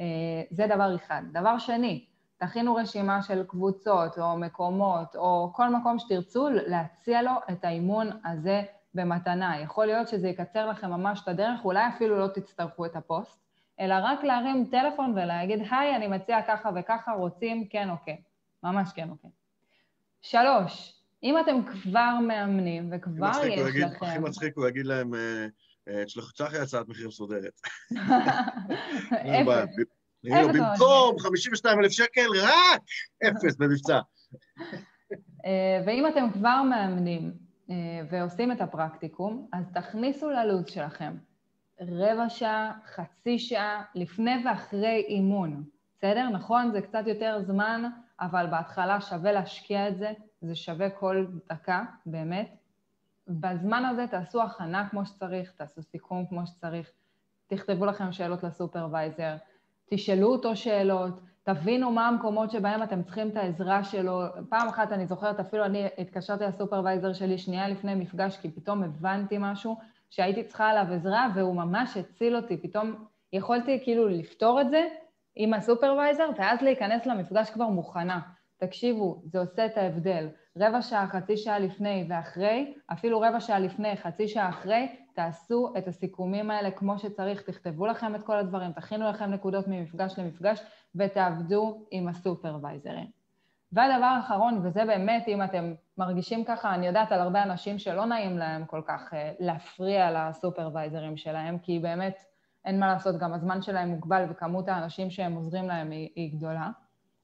אה, 0.00 0.04
זה 0.50 0.66
דבר 0.66 0.96
אחד. 0.96 1.22
דבר 1.32 1.58
שני, 1.58 2.04
תכינו 2.46 2.74
רשימה 2.74 3.22
של 3.22 3.42
קבוצות 3.46 4.18
או 4.18 4.36
מקומות 4.36 5.16
או 5.16 5.50
כל 5.54 5.68
מקום 5.68 5.98
שתרצו 5.98 6.48
להציע 6.50 7.22
לו 7.22 7.30
את 7.50 7.64
האימון 7.64 8.10
הזה 8.24 8.62
במתנה. 8.94 9.60
יכול 9.60 9.86
להיות 9.86 10.08
שזה 10.08 10.28
יקצר 10.28 10.66
לכם 10.66 10.90
ממש 10.90 11.20
את 11.22 11.28
הדרך, 11.28 11.64
אולי 11.64 11.88
אפילו 11.88 12.18
לא 12.18 12.26
תצטרכו 12.26 12.86
את 12.86 12.96
הפוסט, 12.96 13.38
אלא 13.80 13.94
רק 14.02 14.24
להרים 14.24 14.68
טלפון 14.70 15.12
ולהגיד, 15.12 15.58
היי, 15.70 15.96
אני 15.96 16.06
מציע 16.06 16.42
ככה 16.48 16.70
וככה, 16.76 17.12
רוצים 17.12 17.68
כן 17.68 17.90
או 17.90 17.94
כן. 18.04 18.16
ממש 18.62 18.90
כן 18.94 19.10
או 19.10 19.14
כן. 19.22 19.28
שלוש, 20.22 21.02
אם 21.22 21.40
אתם 21.40 21.62
כבר 21.82 22.14
מאמנים 22.28 22.90
וכבר 22.92 23.30
יש 23.44 23.68
יגיד, 23.68 23.84
לכם... 23.84 24.06
הכי 24.06 24.18
מצחיק 24.18 24.56
הוא 24.56 24.68
יגיד 24.68 24.86
להם, 24.86 25.14
אה, 25.14 25.46
אה, 25.88 26.04
תשלחו 26.04 26.32
צחי 26.32 26.58
הצעת 26.58 26.88
מחיר 26.88 27.08
מסודרת. 27.08 27.60
במקום 30.24 31.18
52 31.18 31.78
אלף 31.78 31.92
שקל, 31.92 32.26
רק 32.42 32.82
אפס 33.28 33.56
במבצע. 33.56 34.00
אה, 35.46 35.82
ואם 35.86 36.06
אתם 36.06 36.30
כבר 36.32 36.62
מאמנים 36.62 37.32
ועושים 38.10 38.52
את 38.52 38.60
הפרקטיקום, 38.60 39.48
אז 39.52 39.64
תכניסו 39.74 40.30
ללו"ז 40.30 40.66
שלכם 40.66 41.16
רבע 41.80 42.28
שעה, 42.28 42.72
חצי 42.94 43.38
שעה, 43.38 43.82
לפני 43.94 44.42
ואחרי 44.44 45.04
אימון. 45.08 45.64
בסדר? 45.98 46.28
נכון, 46.28 46.72
זה 46.72 46.80
קצת 46.80 47.02
יותר 47.06 47.42
זמן, 47.46 47.90
אבל 48.20 48.46
בהתחלה 48.50 49.00
שווה 49.00 49.32
להשקיע 49.32 49.88
את 49.88 49.98
זה, 49.98 50.12
זה 50.40 50.54
שווה 50.54 50.90
כל 50.90 51.26
דקה, 51.50 51.84
באמת. 52.06 52.56
בזמן 53.28 53.84
הזה 53.84 54.06
תעשו 54.10 54.42
הכנה 54.42 54.88
כמו 54.88 55.06
שצריך, 55.06 55.52
תעשו 55.52 55.82
סיכום 55.82 56.26
כמו 56.26 56.46
שצריך, 56.46 56.90
תכתבו 57.46 57.86
לכם 57.86 58.12
שאלות 58.12 58.42
לסופרוויזר, 58.42 59.36
תשאלו 59.90 60.32
אותו 60.32 60.56
שאלות, 60.56 61.20
תבינו 61.42 61.90
מה 61.90 62.08
המקומות 62.08 62.50
שבהם 62.50 62.82
אתם 62.82 63.02
צריכים 63.02 63.28
את 63.28 63.36
העזרה 63.36 63.84
שלו. 63.84 64.22
פעם 64.48 64.68
אחת 64.68 64.92
אני 64.92 65.06
זוכרת, 65.06 65.40
אפילו 65.40 65.64
אני 65.64 65.86
התקשרתי 65.98 66.44
לסופרוויזר 66.44 67.12
שלי 67.12 67.38
שנייה 67.38 67.68
לפני 67.68 67.94
מפגש, 67.94 68.36
כי 68.36 68.50
פתאום 68.50 68.82
הבנתי 68.82 69.36
משהו 69.40 69.76
שהייתי 70.10 70.44
צריכה 70.44 70.68
עליו 70.68 70.94
עזרה, 70.94 71.28
והוא 71.34 71.56
ממש 71.56 71.96
הציל 71.96 72.36
אותי. 72.36 72.56
פתאום 72.56 72.94
יכולתי 73.32 73.80
כאילו 73.82 74.08
לפתור 74.08 74.60
את 74.60 74.70
זה 74.70 74.84
עם 75.36 75.54
הסופרוויזר, 75.54 76.28
ואז 76.38 76.62
להיכנס 76.62 77.06
למפגש 77.06 77.50
כבר 77.50 77.66
מוכנה. 77.66 78.20
תקשיבו, 78.56 79.22
זה 79.24 79.40
עושה 79.40 79.66
את 79.66 79.76
ההבדל. 79.76 80.28
רבע 80.58 80.82
שעה, 80.82 81.06
חצי 81.06 81.36
שעה 81.36 81.58
לפני 81.58 82.06
ואחרי, 82.08 82.74
אפילו 82.92 83.20
רבע 83.20 83.40
שעה 83.40 83.58
לפני, 83.58 83.96
חצי 83.96 84.28
שעה 84.28 84.48
אחרי, 84.48 84.96
תעשו 85.14 85.72
את 85.78 85.88
הסיכומים 85.88 86.50
האלה 86.50 86.70
כמו 86.70 86.98
שצריך, 86.98 87.42
תכתבו 87.42 87.86
לכם 87.86 88.14
את 88.14 88.22
כל 88.22 88.36
הדברים, 88.36 88.72
תכינו 88.72 89.08
לכם 89.08 89.30
נקודות 89.30 89.68
ממפגש 89.68 90.18
למפגש 90.18 90.60
ותעבדו 90.94 91.86
עם 91.90 92.08
הסופרוויזרים. 92.08 93.06
והדבר 93.72 94.04
האחרון, 94.04 94.60
וזה 94.62 94.84
באמת, 94.84 95.28
אם 95.28 95.42
אתם 95.42 95.74
מרגישים 95.98 96.44
ככה, 96.44 96.74
אני 96.74 96.86
יודעת 96.86 97.12
על 97.12 97.20
הרבה 97.20 97.42
אנשים 97.42 97.78
שלא 97.78 98.04
נעים 98.04 98.38
להם 98.38 98.64
כל 98.64 98.82
כך 98.86 99.14
אה, 99.14 99.32
להפריע 99.40 100.10
לסופרוויזרים 100.10 101.16
שלהם, 101.16 101.58
כי 101.58 101.78
באמת 101.78 102.24
אין 102.64 102.80
מה 102.80 102.86
לעשות, 102.86 103.18
גם 103.18 103.32
הזמן 103.32 103.62
שלהם 103.62 103.88
מוגבל 103.88 104.24
וכמות 104.30 104.68
האנשים 104.68 105.10
שהם 105.10 105.34
עוזרים 105.34 105.68
להם 105.68 105.90
היא, 105.90 106.08
היא 106.14 106.32
גדולה. 106.36 106.70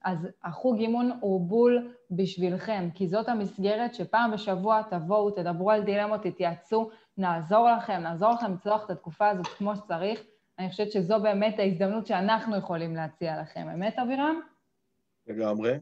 אז 0.05 0.29
החוג 0.45 0.79
אימון 0.79 1.11
הוא 1.21 1.49
בול 1.49 1.93
בשבילכם, 2.11 2.89
כי 2.95 3.09
זאת 3.09 3.29
המסגרת 3.29 3.95
שפעם 3.95 4.31
בשבוע 4.33 4.83
תבואו, 4.91 5.31
תדברו 5.31 5.71
על 5.71 5.83
דילמות, 5.83 6.23
תתייעצו, 6.23 6.91
נעזור 7.19 7.69
לכם, 7.71 8.01
נעזור 8.01 8.31
לכם 8.31 8.53
לצלוח 8.53 8.85
את 8.85 8.91
התקופה 8.91 9.29
הזאת 9.29 9.47
כמו 9.47 9.77
שצריך. 9.77 10.23
אני 10.59 10.71
חושבת 10.71 10.93
שזו 10.93 11.21
באמת 11.23 11.59
ההזדמנות 11.59 12.07
שאנחנו 12.07 12.57
יכולים 12.57 12.97
להציע 12.97 13.41
לכם. 13.41 13.69
אמת, 13.75 13.99
אבירם? 13.99 14.41
לגמרי, 15.27 15.73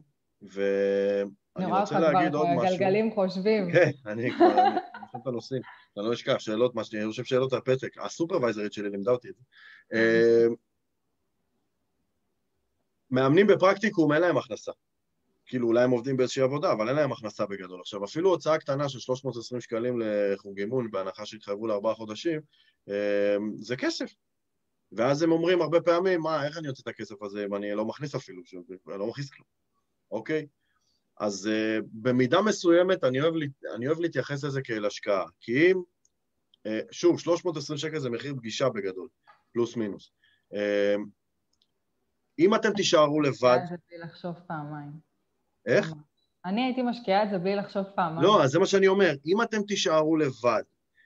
ואני 0.41 1.71
רוצה 1.71 1.99
להגיד 1.99 2.33
עוד 2.33 2.47
משהו. 2.47 2.55
אני 2.55 2.55
רואה 2.55 2.55
אותך 2.55 2.67
כבר 2.67 2.69
גלגלים 2.69 3.11
חושבים. 3.11 3.69
כן, 3.73 3.91
אני 4.05 4.31
כבר, 4.31 4.45
אני 4.45 5.05
חושב 5.05 5.17
את 5.21 5.27
הנושאים. 5.27 5.61
אני 5.97 6.05
לא 6.05 6.13
אשכח, 6.13 6.39
שאלות, 6.39 6.75
מה 6.75 6.83
שאני 6.83 7.07
חושב 7.07 7.23
שאלות 7.23 7.53
על 7.53 7.61
פתק. 7.61 7.97
הסופרוויזרית 7.97 8.73
שלי 8.73 8.89
לימדה 8.89 9.11
אותי 9.11 9.29
את 9.29 9.35
זה. 9.35 9.43
מאמנים 13.11 13.47
בפרקטיקום 13.47 14.13
אין 14.13 14.21
להם 14.21 14.37
הכנסה. 14.37 14.71
כאילו 15.45 15.67
אולי 15.67 15.83
הם 15.83 15.91
עובדים 15.91 16.17
באיזושהי 16.17 16.43
עבודה, 16.43 16.71
אבל 16.71 16.87
אין 16.87 16.95
להם 16.95 17.11
הכנסה 17.11 17.45
בגדול. 17.45 17.79
עכשיו, 17.79 18.05
אפילו 18.05 18.29
הוצאה 18.29 18.57
קטנה 18.57 18.89
של 18.89 18.99
320 18.99 19.61
שקלים 19.61 19.99
לחוג 20.01 20.59
אימון, 20.59 20.91
בהנחה 20.91 21.25
שהתחייבו 21.25 21.67
לארבעה 21.67 21.95
חודשים, 21.95 22.41
אה, 22.89 23.37
זה 23.59 23.75
כסף. 23.75 24.13
ואז 24.91 25.21
הם 25.21 25.31
אומרים 25.31 25.61
הרבה 25.61 25.81
פעמים, 25.81 26.21
מה, 26.21 26.45
איך 26.45 26.57
אני 26.57 26.67
יוצא 26.67 26.81
את 26.81 26.87
הכסף 26.87 27.23
הזה 27.23 27.45
אם 27.45 27.55
אני 27.55 27.73
לא 27.73 27.85
מכניס 27.85 28.15
אפילו, 28.15 28.41
אני 28.89 28.99
לא 28.99 29.07
מכניס 29.07 29.29
כלום, 29.29 29.47
אוקיי? 30.11 30.47
אז 31.19 31.49
uh, 31.51 31.83
במידה 31.91 32.41
מסוימת 32.41 33.03
אני 33.03 33.21
אוהב, 33.21 33.33
אני 33.75 33.87
אוהב 33.87 33.99
להתייחס 33.99 34.43
לזה 34.43 34.61
כאל 34.61 34.85
השקעה. 34.85 35.25
כי 35.39 35.71
אם, 35.71 35.81
uh, 36.67 36.69
שוב, 36.91 37.19
320 37.19 37.77
שקל 37.77 37.99
זה 37.99 38.09
מחיר 38.09 38.35
פגישה 38.35 38.69
בגדול, 38.69 39.07
פלוס 39.53 39.75
מינוס. 39.75 40.11
Uh, 40.53 40.99
אם 42.39 42.55
אתם 42.55 42.73
תישארו 42.73 43.21
לבד... 43.21 43.59
בלי 43.89 43.97
לחשוב 43.97 44.35
פעמיים. 44.47 44.91
איך? 45.65 45.93
אני 46.45 46.63
הייתי 46.63 46.81
משקיעה 46.81 47.23
את 47.23 47.29
זה 47.29 47.37
בלי 47.37 47.55
לחשוב 47.55 47.83
פעמיים. 47.95 48.21
לא, 48.21 48.43
אז 48.43 48.49
זה 48.49 48.59
מה 48.59 48.65
שאני 48.65 48.87
אומר. 48.87 49.13
אם 49.25 49.41
אתם 49.41 49.63
תישארו 49.63 50.17
לבד, 50.17 50.63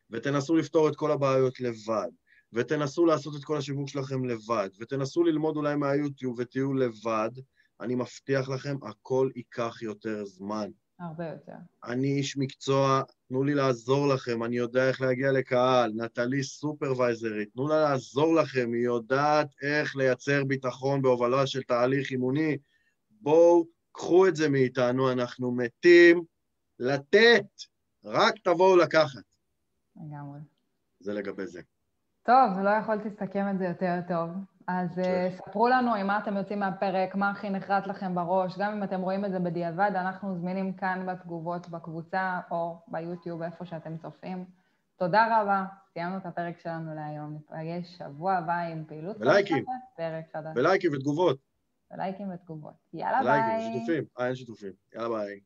ותנסו 0.09 0.55
לפתור 0.55 0.89
את 0.89 0.95
כל 0.95 1.11
הבעיות 1.11 1.59
לבד, 1.59 2.09
ותנסו 2.53 3.05
לעשות 3.05 3.35
את 3.35 3.43
כל 3.43 3.57
השיווק 3.57 3.89
שלכם 3.89 4.25
לבד, 4.25 4.69
ותנסו 4.79 5.23
ללמוד 5.23 5.57
אולי 5.57 5.75
מהיוטיוב 5.75 6.39
ותהיו 6.39 6.73
לבד, 6.73 7.29
אני 7.81 7.95
מבטיח 7.95 8.49
לכם, 8.49 8.75
הכל 8.83 9.29
ייקח 9.35 9.81
יותר 9.81 10.25
זמן. 10.25 10.69
הרבה 11.03 11.27
יותר. 11.27 11.55
אני 11.85 12.07
איש 12.07 12.37
מקצוע, 12.37 13.01
תנו 13.27 13.43
לי 13.43 13.53
לעזור 13.53 14.07
לכם, 14.07 14.43
אני 14.43 14.55
יודע 14.55 14.87
איך 14.87 15.01
להגיע 15.01 15.31
לקהל, 15.31 15.91
נטלי 15.95 16.43
סופרוויזרית, 16.43 17.49
תנו 17.53 17.67
לה 17.67 17.81
לעזור 17.81 18.35
לכם, 18.35 18.69
היא 18.73 18.83
יודעת 18.83 19.47
איך 19.61 19.95
לייצר 19.95 20.43
ביטחון 20.43 21.01
בהובלה 21.01 21.47
של 21.47 21.63
תהליך 21.63 22.11
אימוני. 22.11 22.57
בואו, 23.21 23.65
קחו 23.91 24.27
את 24.27 24.35
זה 24.35 24.49
מאיתנו, 24.49 25.11
אנחנו 25.11 25.51
מתים 25.51 26.23
לתת, 26.79 27.45
רק 28.05 28.33
תבואו 28.43 28.77
לקחת. 28.77 29.23
לגמרי. 29.95 30.39
זה 30.99 31.13
לגבי 31.13 31.47
זה. 31.47 31.61
טוב, 32.25 32.59
לא 32.63 32.69
יכולתי 32.69 33.09
לסכם 33.09 33.45
את 33.53 33.59
זה 33.59 33.65
יותר 33.65 33.99
טוב. 34.07 34.29
אז 34.67 34.99
uh, 34.99 35.37
ספרו 35.37 35.67
לנו 35.67 35.95
עם 35.95 36.07
מה 36.07 36.19
אתם 36.19 36.37
יוצאים 36.37 36.59
מהפרק, 36.59 37.15
מה 37.15 37.29
הכי 37.29 37.49
נחרט 37.49 37.87
לכם 37.87 38.15
בראש, 38.15 38.57
גם 38.57 38.73
אם 38.73 38.83
אתם 38.83 39.01
רואים 39.01 39.25
את 39.25 39.31
זה 39.31 39.39
בדיעבד, 39.39 39.91
אנחנו 39.95 40.35
זמינים 40.35 40.73
כאן 40.73 41.05
בתגובות 41.07 41.69
בקבוצה 41.69 42.39
או 42.51 42.77
ביוטיוב, 42.87 43.41
איפה 43.41 43.65
שאתם 43.65 43.97
צופים. 43.97 44.45
תודה 44.95 45.41
רבה, 45.41 45.65
סיימנו 45.93 46.17
את 46.17 46.25
הפרק 46.25 46.59
שלנו 46.59 46.95
להיום. 46.95 47.33
ניפגש 47.33 47.97
שבוע 47.97 48.33
הבא 48.33 48.59
עם 48.59 48.83
פעילות 48.87 49.17
ולייקים. 49.19 49.65
פרק 49.97 50.25
חדש. 50.33 50.53
ולייקים 50.55 50.91
ותגובות. 50.93 51.37
ולייקים 51.91 52.31
ותגובות. 52.33 52.73
יאללה 52.93 53.19
ולייקים, 53.21 53.49
ביי. 53.49 53.55
ולייקים, 53.55 53.79
שיתופים. 53.79 54.03
אה, 54.19 54.27
אין 54.27 54.35
שיתופים. 54.35 54.71
יאללה 54.95 55.09
ביי. 55.09 55.39